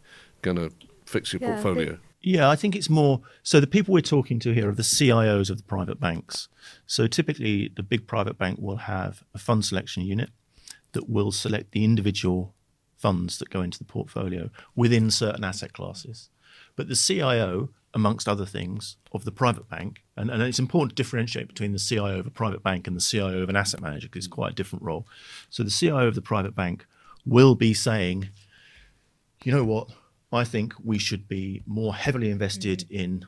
going 0.42 0.56
to 0.56 0.70
fix 1.06 1.32
your 1.32 1.42
Yeah, 1.42 1.52
portfolio." 1.52 1.98
Yeah, 2.22 2.50
I 2.50 2.56
think 2.56 2.76
it's 2.76 2.90
more. 2.90 3.22
So 3.42 3.60
the 3.60 3.66
people 3.66 3.94
we're 3.94 4.02
talking 4.02 4.38
to 4.40 4.52
here 4.52 4.68
are 4.68 4.74
the 4.74 4.82
CIOs 4.82 5.48
of 5.48 5.56
the 5.56 5.62
private 5.62 5.98
banks. 5.98 6.48
So 6.86 7.06
typically, 7.06 7.72
the 7.74 7.82
big 7.82 8.06
private 8.06 8.36
bank 8.36 8.58
will 8.60 8.76
have 8.76 9.24
a 9.34 9.38
fund 9.38 9.64
selection 9.64 10.02
unit 10.04 10.30
that 10.92 11.08
will 11.08 11.32
select 11.32 11.72
the 11.72 11.84
individual 11.84 12.54
funds 12.98 13.38
that 13.38 13.48
go 13.48 13.62
into 13.62 13.78
the 13.78 13.84
portfolio 13.84 14.50
within 14.76 15.10
certain 15.10 15.44
asset 15.44 15.72
classes. 15.72 16.28
But 16.80 16.88
the 16.88 16.96
CIO, 16.96 17.68
amongst 17.92 18.26
other 18.26 18.46
things, 18.46 18.96
of 19.12 19.26
the 19.26 19.30
private 19.30 19.68
bank, 19.68 20.02
and, 20.16 20.30
and 20.30 20.42
it's 20.42 20.58
important 20.58 20.96
to 20.96 21.02
differentiate 21.02 21.46
between 21.46 21.72
the 21.72 21.78
CIO 21.78 22.20
of 22.20 22.26
a 22.26 22.30
private 22.30 22.62
bank 22.62 22.86
and 22.86 22.96
the 22.96 23.02
CIO 23.02 23.42
of 23.42 23.50
an 23.50 23.56
asset 23.56 23.82
manager 23.82 24.08
because 24.08 24.24
it's 24.24 24.32
quite 24.32 24.52
a 24.52 24.54
different 24.54 24.82
role. 24.82 25.06
So 25.50 25.62
the 25.62 25.68
CIO 25.68 26.08
of 26.08 26.14
the 26.14 26.22
private 26.22 26.54
bank 26.56 26.86
will 27.26 27.54
be 27.54 27.74
saying, 27.74 28.30
you 29.44 29.52
know 29.52 29.62
what? 29.62 29.90
I 30.32 30.42
think 30.42 30.72
we 30.82 30.96
should 30.96 31.28
be 31.28 31.62
more 31.66 31.94
heavily 31.94 32.30
invested 32.30 32.78
mm-hmm. 32.78 32.94
in 32.94 33.26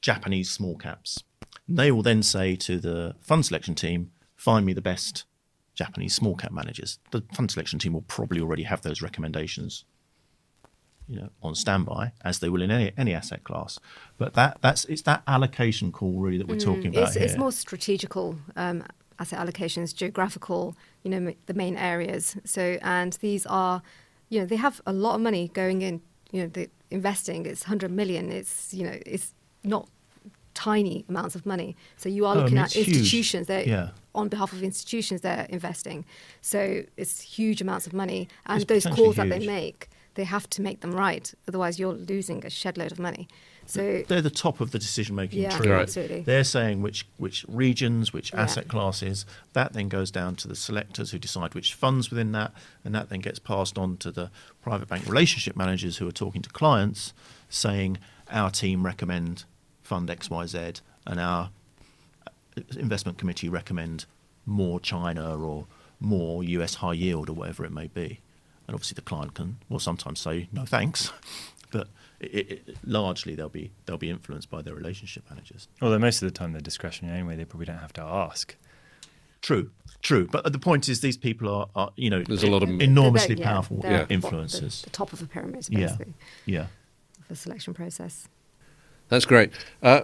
Japanese 0.00 0.50
small 0.50 0.78
caps. 0.78 1.22
And 1.68 1.78
they 1.78 1.92
will 1.92 2.02
then 2.02 2.22
say 2.22 2.56
to 2.56 2.78
the 2.78 3.14
fund 3.20 3.44
selection 3.44 3.74
team, 3.74 4.10
find 4.36 4.64
me 4.64 4.72
the 4.72 4.80
best 4.80 5.24
Japanese 5.74 6.14
small 6.14 6.34
cap 6.34 6.50
managers. 6.50 6.98
The 7.10 7.24
fund 7.34 7.50
selection 7.50 7.78
team 7.78 7.92
will 7.92 8.06
probably 8.08 8.40
already 8.40 8.62
have 8.62 8.80
those 8.80 9.02
recommendations 9.02 9.84
you 11.10 11.16
know, 11.20 11.30
on 11.42 11.54
standby, 11.54 12.12
as 12.24 12.38
they 12.38 12.48
will 12.48 12.62
in 12.62 12.70
any, 12.70 12.92
any 12.96 13.12
asset 13.20 13.42
class. 13.44 13.80
But 14.16 14.34
that 14.34 14.58
that's 14.60 14.84
it's 14.92 15.02
that 15.02 15.22
allocation 15.26 15.90
call 15.92 16.12
really 16.24 16.38
that 16.38 16.48
we're 16.48 16.64
talking 16.70 16.90
about 16.94 17.02
Mm, 17.02 17.06
it's, 17.06 17.14
here. 17.14 17.24
it's 17.24 17.36
more 17.44 17.52
strategical 17.52 18.26
um, 18.56 18.84
asset 19.18 19.38
allocations, 19.44 19.94
geographical, 19.94 20.76
you 21.02 21.10
know, 21.10 21.16
m- 21.30 21.34
the 21.46 21.54
main 21.54 21.76
areas. 21.76 22.36
So, 22.44 22.62
and 22.82 23.12
these 23.20 23.44
are, 23.46 23.82
you 24.28 24.38
know, 24.40 24.46
they 24.46 24.56
have 24.56 24.80
a 24.86 24.92
lot 24.92 25.14
of 25.16 25.20
money 25.20 25.48
going 25.62 25.82
in. 25.82 26.00
You 26.32 26.42
know, 26.42 26.48
the 26.48 26.70
investing. 26.90 27.44
It's 27.44 27.64
hundred 27.64 27.90
million. 27.90 28.30
It's 28.30 28.72
you 28.72 28.84
know, 28.86 28.96
it's 29.04 29.34
not 29.64 29.88
tiny 30.54 31.04
amounts 31.08 31.34
of 31.34 31.44
money. 31.46 31.76
So 31.96 32.08
you 32.08 32.26
are 32.26 32.34
Oh, 32.34 32.38
looking 32.40 32.54
mean, 32.54 32.64
at 32.64 32.76
it's 32.76 32.86
huge. 32.86 32.96
institutions 32.96 33.46
that 33.48 33.66
Yeah. 33.66 33.90
on 34.14 34.28
behalf 34.28 34.52
of 34.52 34.62
institutions 34.62 35.20
they're 35.22 35.46
investing. 35.48 36.04
So 36.40 36.82
it's 36.96 37.20
huge 37.20 37.60
amounts 37.60 37.86
of 37.86 37.92
money, 37.92 38.28
and 38.46 38.62
It's 38.62 38.68
those 38.68 38.82
potentially 38.84 39.06
calls 39.06 39.16
that 39.16 39.28
they 39.28 39.44
make, 39.46 39.88
they 40.14 40.24
have 40.24 40.48
to 40.50 40.62
make 40.62 40.80
them 40.80 40.92
right. 40.92 41.32
Otherwise, 41.48 41.78
you're 41.78 41.92
losing 41.92 42.38
a 42.44 42.48
shedload 42.48 42.92
of 42.92 42.98
money. 42.98 43.28
So 43.66 44.02
They're 44.08 44.20
the 44.20 44.30
top 44.30 44.60
of 44.60 44.72
the 44.72 44.78
decision 44.80 45.14
making 45.14 45.42
yeah, 45.42 45.56
tree. 45.56 45.70
Right. 45.70 45.82
absolutely. 45.82 46.22
They're 46.22 46.42
saying 46.42 46.82
which 46.82 47.06
which 47.18 47.44
regions, 47.48 48.12
which 48.12 48.32
Yeah. 48.32 48.42
asset 48.42 48.66
classes. 48.66 49.24
That 49.52 49.72
then 49.74 49.88
goes 49.88 50.10
down 50.10 50.34
to 50.36 50.48
the 50.48 50.56
selectors 50.56 51.12
who 51.12 51.18
decide 51.20 51.54
which 51.54 51.74
funds 51.74 52.10
within 52.10 52.32
that, 52.32 52.52
and 52.84 52.92
that 52.96 53.10
then 53.10 53.20
gets 53.20 53.38
passed 53.38 53.78
on 53.78 53.96
to 53.98 54.10
the 54.10 54.30
private 54.60 54.88
bank 54.88 55.06
relationship 55.06 55.56
managers 55.56 55.98
who 55.98 56.08
are 56.08 56.12
talking 56.12 56.42
to 56.42 56.50
clients, 56.50 57.12
saying 57.48 57.98
our 58.28 58.50
team 58.50 58.84
recommend 58.84 59.44
fund 59.84 60.10
X 60.10 60.28
Y 60.28 60.46
Z, 60.46 60.72
and 61.06 61.20
our 61.20 61.50
uh, 62.26 62.62
investment 62.76 63.18
committee 63.18 63.48
recommend 63.48 64.04
more 64.46 64.80
China 64.80 65.38
or 65.38 65.66
more 66.00 66.42
US 66.42 66.76
high 66.76 66.94
yield 66.94 67.28
or 67.28 67.34
whatever 67.34 67.64
it 67.64 67.70
may 67.72 67.86
be. 67.86 68.18
And 68.70 68.76
obviously 68.76 68.94
the 68.94 69.02
client 69.02 69.34
can 69.34 69.56
will 69.68 69.80
sometimes 69.80 70.20
say 70.20 70.48
no 70.52 70.64
thanks, 70.64 71.10
but 71.72 71.88
it, 72.20 72.52
it, 72.68 72.76
largely 72.86 73.34
they'll 73.34 73.48
be 73.48 73.72
they'll 73.84 73.98
be 73.98 74.08
influenced 74.08 74.48
by 74.48 74.62
their 74.62 74.76
relationship 74.76 75.24
managers. 75.28 75.66
Although 75.82 75.98
most 75.98 76.22
of 76.22 76.32
the 76.32 76.38
time 76.38 76.52
they're 76.52 76.60
discretionary 76.60 77.18
anyway, 77.18 77.34
they 77.34 77.44
probably 77.44 77.66
don't 77.66 77.78
have 77.78 77.92
to 77.94 78.00
ask. 78.02 78.54
True, 79.42 79.72
true. 80.02 80.28
But 80.30 80.52
the 80.52 80.60
point 80.60 80.88
is, 80.88 81.00
these 81.00 81.16
people 81.16 81.52
are, 81.52 81.68
are 81.74 81.90
you 81.96 82.10
know, 82.10 82.22
There's 82.22 82.44
a 82.44 82.46
lot 82.50 82.62
of- 82.62 82.68
enormously 82.80 83.34
yeah, 83.34 83.44
powerful 83.44 83.78
they're 83.78 83.90
Yeah. 83.90 83.98
at 84.02 84.08
the 84.08 84.14
influencers. 84.14 84.82
The, 84.82 84.84
the 84.84 84.90
top 84.90 85.12
of 85.12 85.18
the 85.18 85.26
pyramid, 85.26 85.66
basically, 85.68 86.14
yeah. 86.46 86.66
of 87.18 87.26
the 87.28 87.34
selection 87.34 87.74
process. 87.74 88.28
That's 89.08 89.24
great. 89.24 89.50
Uh, 89.82 90.02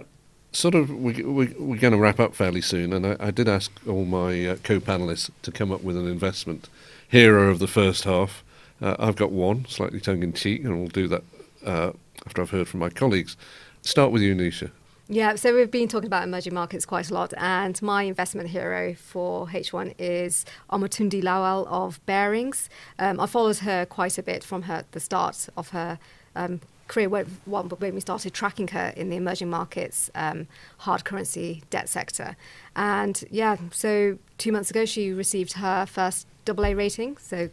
sort 0.51 0.75
of, 0.75 0.89
we, 0.89 1.21
we, 1.23 1.53
we're 1.57 1.79
going 1.79 1.93
to 1.93 1.99
wrap 1.99 2.19
up 2.19 2.35
fairly 2.35 2.59
soon, 2.59 2.91
and 2.91 3.05
I, 3.07 3.15
I 3.19 3.31
did 3.31 3.47
ask 3.47 3.71
all 3.87 4.03
my 4.03 4.45
uh, 4.45 4.55
co-panelists 4.61 5.29
to 5.43 5.51
come 5.53 5.71
up 5.71 5.83
with 5.83 5.95
an 5.95 6.07
investment 6.07 6.67
hero 7.07 7.49
of 7.49 7.59
the 7.59 7.67
first 7.67 8.03
half. 8.03 8.43
Uh, 8.81 8.95
I've 8.99 9.15
got 9.15 9.31
one, 9.31 9.65
slightly 9.65 9.99
tongue-in-cheek, 9.99 10.63
and 10.63 10.79
we'll 10.79 10.87
do 10.87 11.07
that 11.07 11.23
uh, 11.65 11.91
after 12.25 12.41
I've 12.41 12.49
heard 12.51 12.67
from 12.67 12.79
my 12.79 12.89
colleagues. 12.89 13.37
Start 13.81 14.11
with 14.11 14.21
you, 14.21 14.35
Nisha. 14.35 14.71
Yeah, 15.09 15.35
so 15.35 15.55
we've 15.55 15.71
been 15.71 15.87
talking 15.87 16.07
about 16.07 16.23
emerging 16.23 16.53
markets 16.53 16.85
quite 16.85 17.09
a 17.09 17.13
lot, 17.13 17.33
and 17.37 17.81
my 17.81 18.03
investment 18.03 18.49
hero 18.49 18.93
for 18.93 19.47
H1 19.47 19.95
is 19.97 20.45
Omotunde 20.69 21.23
Lawal 21.23 21.65
of 21.67 22.05
Barings. 22.05 22.69
Um, 22.99 23.17
I 23.19 23.25
followed 23.25 23.59
her 23.59 23.85
quite 23.85 24.17
a 24.17 24.23
bit 24.23 24.43
from 24.43 24.63
her 24.63 24.83
the 24.91 24.99
start 24.99 25.47
of 25.55 25.69
her 25.69 25.97
um, 26.35 26.59
career 26.89 27.09
when 27.09 27.25
when 27.45 27.93
we 27.93 28.01
started 28.01 28.33
tracking 28.33 28.69
her 28.69 28.93
in 28.95 29.09
the 29.09 29.15
emerging 29.15 29.49
markets 29.49 30.09
um, 30.15 30.47
hard 30.79 31.05
currency 31.05 31.63
debt 31.69 31.87
sector. 31.89 32.35
And 32.75 33.23
yeah, 33.29 33.57
so 33.71 34.17
two 34.37 34.51
months 34.51 34.69
ago 34.69 34.85
she 34.85 35.11
received 35.11 35.53
her 35.53 35.85
first 35.85 36.27
AA 36.47 36.71
rating. 36.71 37.17
So 37.17 37.49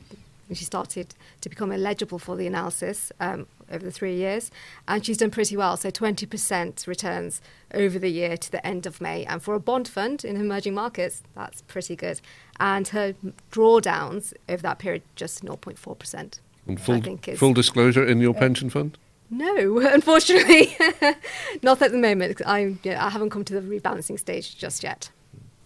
she 0.53 0.65
started 0.65 1.15
to 1.41 1.49
become 1.49 1.73
eligible 1.73 2.19
for 2.19 2.37
the 2.37 2.47
analysis 2.47 3.11
um, 3.21 3.47
over 3.71 3.85
the 3.85 3.91
three 3.91 4.15
years, 4.15 4.51
and 4.87 5.05
she's 5.05 5.17
done 5.17 5.31
pretty 5.31 5.57
well. 5.57 5.77
So 5.77 5.91
20% 5.91 6.87
returns 6.87 7.41
over 7.73 7.99
the 7.99 8.11
year 8.11 8.37
to 8.37 8.53
the 8.53 8.65
end 8.67 8.87
of 8.87 9.01
May, 9.01 9.25
and 9.25 9.43
for 9.43 9.55
a 9.55 9.61
bond 9.61 9.89
fund 9.89 10.25
in 10.25 10.37
emerging 10.37 10.75
markets, 10.75 11.23
that's 11.35 11.63
pretty 11.63 11.97
good. 11.97 12.21
And 12.61 12.89
her 12.89 13.15
drawdowns 13.51 14.35
over 14.49 14.63
that 14.63 14.79
period 14.79 15.03
just 15.17 15.45
0.4%. 15.45 16.39
And 16.67 16.81
full, 16.81 17.03
is- 17.29 17.39
full 17.39 17.55
disclosure 17.55 18.05
in 18.05 18.21
your 18.21 18.35
pension 18.35 18.71
fund? 18.71 18.99
No, 19.31 19.79
unfortunately, 19.93 20.77
not 21.63 21.83
at 21.83 21.91
the 21.91 21.99
moment. 21.99 22.41
I 22.47 22.77
yeah, 22.83 23.05
I 23.05 23.11
haven't 23.11 23.31
come 23.31 23.45
to 23.45 23.61
the 23.61 23.61
rebalancing 23.61 24.19
stage 24.19 24.57
just 24.57 24.83
yet. 24.83 25.11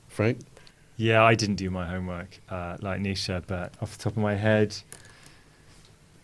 Frank? 0.08 0.38
Yeah, 1.00 1.22
I 1.22 1.36
didn't 1.36 1.54
do 1.54 1.70
my 1.70 1.86
homework 1.86 2.40
uh, 2.50 2.76
like 2.80 3.00
Nisha, 3.00 3.44
but 3.46 3.72
off 3.80 3.96
the 3.96 4.02
top 4.02 4.14
of 4.14 4.18
my 4.18 4.34
head, 4.34 4.76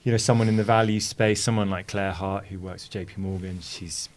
you 0.02 0.10
know, 0.10 0.18
someone 0.18 0.48
in 0.48 0.56
the 0.56 0.64
value 0.64 0.98
space, 0.98 1.40
someone 1.40 1.70
like 1.70 1.86
Clare 1.86 2.10
Hart, 2.10 2.46
who 2.46 2.58
works 2.58 2.88
with 2.88 3.08
JP 3.08 3.18
Morgan, 3.18 3.60
she's, 3.60 4.08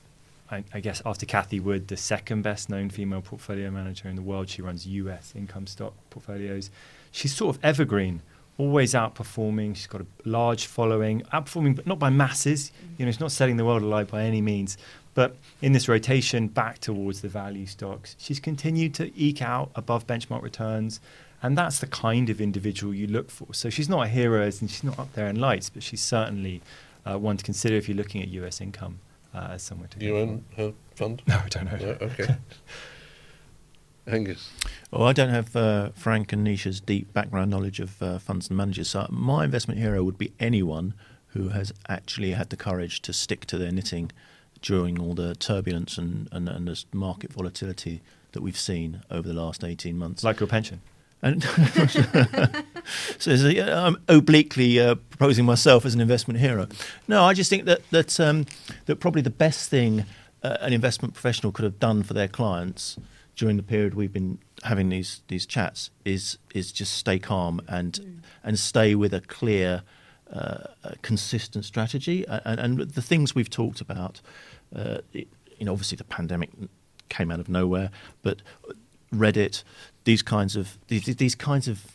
I, 0.50 0.64
I 0.74 0.80
guess, 0.80 1.00
after 1.06 1.28
Cathie 1.28 1.60
Wood, 1.60 1.90
the 1.90 1.96
second 1.96 2.42
best 2.42 2.72
known 2.72 2.90
female 2.90 3.22
portfolio 3.22 3.70
manager 3.70 4.10
in 4.10 4.16
the 4.16 4.24
world. 4.24 4.50
She 4.50 4.64
runs 4.64 4.88
US 4.88 5.32
income 5.36 5.68
stock 5.68 5.94
portfolios. 6.10 6.72
She's 7.12 7.36
sort 7.36 7.56
of 7.56 7.64
evergreen, 7.64 8.24
always 8.58 8.96
outperforming. 8.96 9.76
She's 9.76 9.86
got 9.86 10.02
a 10.02 10.08
large 10.26 10.66
following, 10.66 11.22
outperforming, 11.32 11.76
but 11.76 11.86
not 11.86 12.00
by 12.00 12.10
masses. 12.10 12.72
You 12.98 13.06
know, 13.06 13.12
she's 13.12 13.20
not 13.20 13.32
setting 13.32 13.58
the 13.58 13.66
world 13.66 13.84
alight 13.84 14.08
by 14.08 14.24
any 14.24 14.42
means. 14.42 14.76
But 15.18 15.36
in 15.64 15.72
this 15.72 15.90
rotation 15.90 16.48
back 16.48 16.78
towards 16.78 17.22
the 17.22 17.28
value 17.28 17.66
stocks, 17.66 18.16
she's 18.20 18.40
continued 18.40 18.94
to 18.94 19.12
eke 19.20 19.42
out 19.42 19.72
above 19.74 20.06
benchmark 20.06 20.44
returns. 20.44 21.00
And 21.42 21.58
that's 21.58 21.80
the 21.80 21.88
kind 21.88 22.30
of 22.30 22.40
individual 22.40 22.94
you 22.94 23.08
look 23.08 23.32
for. 23.32 23.52
So 23.52 23.72
she's 23.72 23.90
not 23.90 24.06
a 24.06 24.10
hero 24.10 24.44
and 24.44 24.70
she's 24.70 24.84
not 24.84 25.00
up 25.00 25.14
there 25.14 25.26
in 25.26 25.40
lights, 25.40 25.72
but 25.72 25.82
she's 25.82 26.02
certainly 26.02 26.62
uh, 27.04 27.18
one 27.18 27.36
to 27.36 27.44
consider 27.44 27.74
if 27.78 27.90
you're 27.90 27.98
looking 27.98 28.22
at 28.22 28.28
US 28.28 28.62
income 28.62 29.00
uh, 29.34 29.48
as 29.54 29.64
somewhere 29.64 29.88
to 29.88 29.98
Do 29.98 30.06
you 30.06 30.12
go 30.12 30.20
own 30.20 30.46
her 30.56 30.74
fund? 30.94 31.24
No, 31.26 31.42
I 31.44 31.48
don't 31.50 31.66
know. 31.66 31.78
No, 31.78 31.98
okay. 32.00 32.36
Angus? 34.06 34.52
Well, 34.92 35.08
I 35.08 35.14
don't 35.14 35.30
have 35.30 35.56
uh, 35.56 35.90
Frank 35.96 36.32
and 36.32 36.46
Nisha's 36.46 36.80
deep 36.80 37.12
background 37.12 37.50
knowledge 37.50 37.80
of 37.80 38.00
uh, 38.04 38.20
funds 38.20 38.50
and 38.50 38.58
managers. 38.58 38.90
So 38.90 39.08
my 39.10 39.46
investment 39.46 39.80
hero 39.80 40.04
would 40.04 40.20
be 40.20 40.32
anyone 40.40 40.94
who 41.30 41.50
has 41.50 41.74
actually 41.90 42.34
had 42.34 42.52
the 42.52 42.56
courage 42.56 43.02
to 43.02 43.14
stick 43.14 43.46
to 43.48 43.58
their 43.58 43.72
knitting 43.72 44.12
during 44.62 45.00
all 45.00 45.14
the 45.14 45.36
turbulence 45.36 45.98
and, 45.98 46.28
and, 46.32 46.48
and 46.50 46.68
the 46.68 46.84
market 46.94 47.34
volatility 47.34 48.02
that 48.32 48.42
we've 48.42 48.58
seen 48.58 49.02
over 49.10 49.28
the 49.28 49.34
last 49.34 49.64
18 49.64 49.98
months. 49.98 50.24
Like 50.24 50.40
your 50.40 50.48
pension. 50.48 50.82
And 51.22 51.44
so 53.18 53.32
I'm 53.32 53.98
obliquely 54.08 54.80
uh, 54.80 54.96
proposing 54.96 55.46
myself 55.46 55.84
as 55.86 55.96
an 55.96 56.02
investment 56.02 56.40
hero. 56.40 56.68
No, 57.08 57.24
I 57.24 57.34
just 57.34 57.50
think 57.50 57.66
that 57.66 57.82
that 57.90 58.20
um, 58.20 58.46
that 58.86 58.98
probably 58.98 59.24
the 59.24 59.32
best 59.32 59.70
thing 59.70 60.06
uh, 60.44 60.58
an 60.62 60.74
investment 60.74 61.16
professional 61.16 61.52
could 61.52 61.64
have 61.64 61.80
done 61.80 62.04
for 62.04 62.14
their 62.14 62.28
clients 62.28 62.98
during 63.36 63.58
the 63.58 63.64
period 63.64 63.94
we've 63.94 64.14
been 64.14 64.40
having 64.64 64.90
these 64.90 65.22
these 65.28 65.46
chats 65.46 65.90
is 66.06 66.38
is 66.54 66.72
just 66.72 66.94
stay 66.94 67.20
calm 67.20 67.62
and 67.68 68.22
and 68.44 68.60
stay 68.60 68.96
with 68.96 69.14
a 69.14 69.22
clear, 69.22 69.84
consistent 71.02 71.66
strategy. 71.66 72.26
And, 72.28 72.60
and 72.60 72.80
the 72.80 73.02
things 73.02 73.36
we've 73.36 73.50
talked 73.50 73.82
about, 73.82 74.22
uh, 74.76 75.00
it, 75.14 75.28
you 75.58 75.66
know, 75.66 75.72
obviously 75.72 75.96
the 75.96 76.04
pandemic 76.04 76.50
came 77.10 77.32
out 77.32 77.40
of 77.40 77.50
nowhere, 77.50 77.90
but 78.22 78.42
Reddit, 79.14 79.64
these 80.04 80.22
kinds 80.22 80.56
of 80.56 80.78
these, 80.88 81.16
these 81.16 81.36
kinds 81.36 81.68
of 81.68 81.86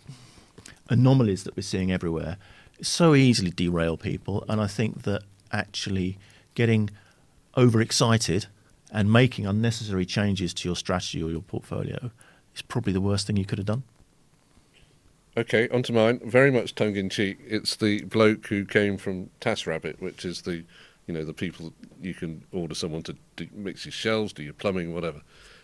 anomalies 0.89 1.45
that 1.45 1.57
we're 1.57 1.63
seeing 1.63 1.93
everywhere, 1.93 2.37
so 2.81 3.15
easily 3.15 3.51
derail 3.51 3.97
people. 3.97 4.45
And 4.49 4.61
I 4.61 4.67
think 4.67 5.03
that 5.03 5.23
actually 5.53 6.19
getting 6.55 6.91
overexcited 7.57 8.47
and 8.91 9.13
making 9.13 9.47
unnecessary 9.47 10.05
changes 10.05 10.53
to 10.55 10.69
your 10.69 10.77
strategy 10.77 11.23
or 11.23 11.31
your 11.31 11.43
portfolio 11.43 12.11
is 12.55 12.63
probably 12.63 12.93
the 12.93 13.01
worst 13.01 13.27
thing 13.27 13.37
you 13.37 13.45
could 13.45 13.59
have 13.59 13.67
done. 13.67 13.83
Okay, 15.35 15.67
on 15.71 15.83
to 15.85 15.93
mine. 15.95 16.21
Very 16.25 16.51
much 16.51 16.75
tongue 16.75 16.97
in 16.97 17.09
cheek. 17.09 17.39
It's 17.47 17.77
the 17.77 18.05
bloke 18.05 18.47
who 18.49 18.67
came 18.67 18.99
from 18.99 19.31
TaskRabbit, 19.41 19.99
which 19.99 20.27
is 20.27 20.43
the, 20.43 20.65
you 21.07 21.15
know, 21.15 21.25
the 21.25 21.33
people 21.33 21.73
you 22.01 22.13
can 22.13 22.45
order 22.53 22.75
someone 22.75 23.03
to 23.05 23.17
do, 23.37 23.49
mix 23.55 23.87
your 23.87 23.93
shelves, 23.93 24.35
do 24.35 24.43
your 24.43 24.53
plumbing, 24.53 24.93
whatever. 24.93 25.23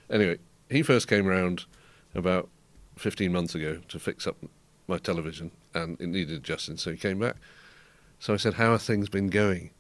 Anyway, 0.09 0.39
he 0.71 0.83
first 0.83 1.07
came 1.07 1.29
around 1.29 1.67
about 2.15 2.49
15 2.97 3.31
months 3.31 3.55
ago 3.55 3.81
to 3.89 3.99
fix 3.99 4.27
up 4.27 4.37
my 4.87 4.97
television, 4.97 5.51
and 5.75 6.01
it 6.01 6.07
needed 6.07 6.37
adjusting, 6.37 6.79
so 6.79 6.91
he 6.91 6.97
came 6.97 7.19
back. 7.19 7.37
So 8.19 8.33
I 8.33 8.39
said, 8.39 8.55
"How 8.55 8.73
have 8.73 8.83
things 8.83 9.11
been 9.11 9.29
going?" 9.29 9.71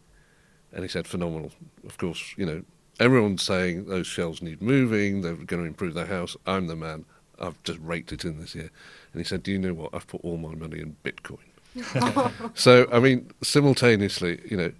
And 0.70 0.82
he 0.82 0.88
said, 0.88 1.06
"Phenomenal." 1.06 1.50
Of 1.86 1.96
course, 1.96 2.34
you 2.36 2.44
know, 2.44 2.62
everyone's 3.00 3.42
saying 3.42 3.86
those 3.86 4.06
shelves 4.06 4.42
need 4.42 4.60
moving. 4.60 5.22
They're 5.22 5.34
going 5.34 5.62
to 5.62 5.68
improve 5.68 5.94
their 5.94 6.06
house. 6.06 6.36
I'm 6.46 6.66
the 6.66 6.76
man. 6.76 7.06
I've 7.40 7.62
just 7.62 7.78
raked 7.80 8.12
it 8.12 8.24
in 8.24 8.40
this 8.40 8.54
year. 8.54 8.70
And 9.12 9.20
he 9.20 9.24
said, 9.24 9.42
"Do 9.42 9.52
you 9.52 9.58
know 9.58 9.74
what? 9.74 9.94
I've 9.94 10.06
put 10.06 10.22
all 10.22 10.36
my 10.36 10.54
money 10.54 10.80
in 10.80 10.96
Bitcoin." 11.04 11.38
so 12.54 12.88
I 12.92 12.98
mean, 13.00 13.30
simultaneously, 13.42 14.40
you 14.48 14.56
know, 14.56 14.72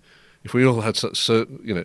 if 0.44 0.54
we 0.54 0.64
all 0.64 0.80
had 0.80 0.96
such 0.96 1.16
certain, 1.16 1.60
you 1.62 1.74
know, 1.74 1.84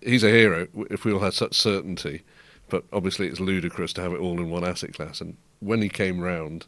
he's 0.00 0.24
a 0.24 0.30
hero. 0.30 0.68
If 0.90 1.04
we 1.04 1.12
all 1.12 1.20
had 1.20 1.34
such 1.34 1.54
certainty, 1.54 2.22
but 2.68 2.84
obviously 2.92 3.28
it's 3.28 3.40
ludicrous 3.40 3.92
to 3.94 4.02
have 4.02 4.12
it 4.12 4.20
all 4.20 4.38
in 4.38 4.50
one 4.50 4.64
asset 4.64 4.94
class. 4.94 5.20
And 5.20 5.36
when 5.60 5.82
he 5.82 5.88
came 5.88 6.20
round, 6.20 6.66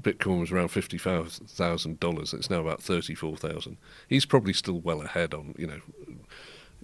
Bitcoin 0.00 0.40
was 0.40 0.50
around 0.50 0.68
fifty 0.68 0.98
thousand 0.98 2.00
dollars. 2.00 2.32
It's 2.32 2.50
now 2.50 2.60
about 2.60 2.82
thirty-four 2.82 3.36
thousand. 3.36 3.76
He's 4.08 4.26
probably 4.26 4.52
still 4.52 4.80
well 4.80 5.02
ahead 5.02 5.34
on, 5.34 5.54
you 5.58 5.66
know, 5.66 5.80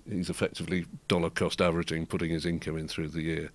he's 0.08 0.30
effectively 0.30 0.86
dollar 1.08 1.30
cost 1.30 1.60
averaging, 1.60 2.06
putting 2.06 2.30
his 2.30 2.46
income 2.46 2.76
in 2.76 2.88
through 2.88 3.08
the 3.08 3.22
year. 3.22 3.50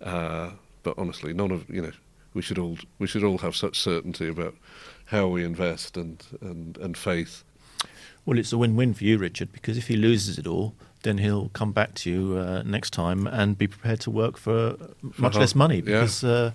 Uh, 0.00 0.50
but 0.88 1.00
honestly, 1.00 1.32
none 1.32 1.50
of 1.50 1.68
you 1.68 1.82
know, 1.82 1.92
we 2.34 2.42
should 2.42 2.58
all 2.58 2.78
we 2.98 3.06
should 3.06 3.24
all 3.24 3.38
have 3.38 3.54
such 3.56 3.78
certainty 3.78 4.28
about 4.28 4.54
how 5.06 5.26
we 5.28 5.44
invest 5.44 5.96
and 5.96 6.24
and 6.40 6.76
and 6.78 6.96
faith. 6.96 7.44
Well, 8.24 8.38
it's 8.38 8.52
a 8.52 8.58
win-win 8.58 8.94
for 8.94 9.04
you, 9.04 9.16
Richard, 9.18 9.52
because 9.52 9.78
if 9.78 9.88
he 9.88 9.96
loses 9.96 10.38
it 10.38 10.46
all, 10.46 10.74
then 11.02 11.18
he'll 11.18 11.48
come 11.50 11.72
back 11.72 11.94
to 11.94 12.10
you 12.10 12.36
uh, 12.36 12.62
next 12.64 12.90
time 12.90 13.26
and 13.26 13.56
be 13.56 13.66
prepared 13.66 14.00
to 14.00 14.10
work 14.10 14.36
for, 14.36 14.76
For 14.76 15.22
much 15.22 15.32
half- 15.34 15.40
less 15.40 15.54
money 15.54 15.76
yeah. 15.76 15.82
because, 16.00 16.22
uh, 16.24 16.50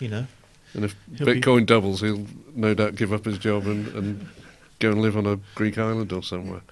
you 0.00 0.08
know, 0.08 0.26
And 0.74 0.84
if 0.84 0.96
He'll 1.16 1.26
be- 1.26 1.40
Bitcoin 1.40 1.64
doubles, 1.64 2.00
he'll 2.00 2.26
no 2.56 2.74
doubt 2.74 2.96
give 2.96 3.12
up 3.12 3.24
his 3.24 3.38
job 3.38 3.66
and, 3.66 3.86
and 3.88 4.26
go 4.80 4.90
and 4.90 5.00
live 5.00 5.16
on 5.16 5.26
a 5.26 5.38
Greek 5.54 5.78
island 5.78 6.12
or 6.12 6.24
somewhere. 6.24 6.62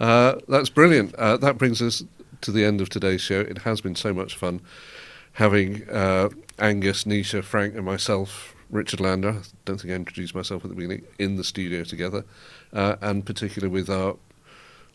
Uh, 0.00 0.34
that's 0.48 0.68
brilliant. 0.68 1.14
Uh, 1.14 1.38
that 1.38 1.56
brings 1.56 1.80
us 1.80 2.04
to 2.42 2.52
the 2.52 2.64
end 2.64 2.82
of 2.82 2.90
today's 2.90 3.22
show. 3.22 3.40
It 3.40 3.58
has 3.58 3.80
been 3.80 3.94
so 3.96 4.12
much 4.12 4.36
fun 4.36 4.60
having 5.38 5.88
uh, 5.88 6.28
Angus, 6.58 7.04
Nisha, 7.04 7.44
Frank, 7.44 7.76
and 7.76 7.84
myself, 7.84 8.56
Richard 8.70 8.98
Lander. 8.98 9.30
I 9.30 9.42
don't 9.64 9.80
think 9.80 9.92
I 9.92 9.94
introduced 9.94 10.34
myself 10.34 10.64
at 10.64 10.70
the 10.70 10.74
beginning, 10.74 11.04
in 11.16 11.36
the 11.36 11.44
studio 11.44 11.84
together, 11.84 12.24
uh, 12.72 12.96
and 13.00 13.24
particularly 13.24 13.72
with 13.72 13.88
our 13.88 14.16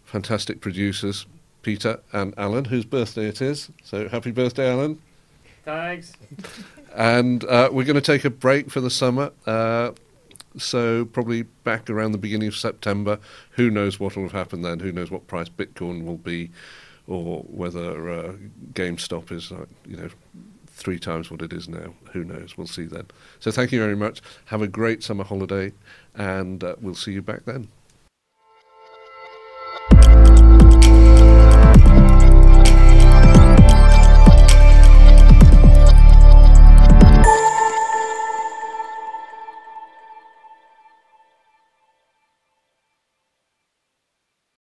fantastic 0.03 0.60
producers, 0.60 1.25
Peter 1.62 2.01
and 2.12 2.34
Alan, 2.38 2.65
whose 2.65 2.84
birthday 2.84 3.27
it 3.27 3.41
is. 3.41 3.69
So 3.84 4.10
happy 4.10 4.32
birthday, 4.32 4.69
Alan. 4.69 5.01
Thanks. 5.65 6.13
And 6.95 7.43
uh, 7.45 7.69
we're 7.71 7.86
going 7.86 7.95
to 7.95 8.01
take 8.01 8.23
a 8.23 8.29
break 8.29 8.69
for 8.69 8.79
the 8.79 8.91
summer. 8.91 9.32
Uh, 9.47 9.93
so 10.60 11.06
probably 11.06 11.41
back 11.63 11.89
around 11.89 12.12
the 12.12 12.19
beginning 12.19 12.47
of 12.47 12.56
September. 12.56 13.17
Who 13.53 13.71
knows 13.71 13.99
what 13.99 14.15
will 14.15 14.23
have 14.23 14.32
happened 14.32 14.63
then? 14.63 14.79
Who 14.79 14.91
knows 14.91 15.10
what 15.10 15.25
price 15.25 15.49
Bitcoin 15.49 16.06
will 16.06 16.17
be, 16.17 16.51
or 17.07 17.39
whether 17.43 18.09
uh, 18.09 18.33
GameStop 18.73 19.31
is, 19.31 19.51
uh, 19.51 19.65
you 19.85 19.97
know, 19.97 20.09
three 20.67 20.99
times 20.99 21.29
what 21.29 21.41
it 21.41 21.53
is 21.53 21.67
now. 21.69 21.93
Who 22.11 22.23
knows? 22.23 22.57
We'll 22.57 22.67
see 22.67 22.85
then. 22.85 23.07
So 23.39 23.51
thank 23.51 23.71
you 23.71 23.79
very 23.79 23.95
much. 23.95 24.21
Have 24.45 24.61
a 24.61 24.67
great 24.67 25.03
summer 25.03 25.23
holiday, 25.23 25.73
and 26.15 26.63
uh, 26.63 26.75
we'll 26.81 26.95
see 26.95 27.13
you 27.13 27.21
back 27.21 27.45
then. 27.45 27.67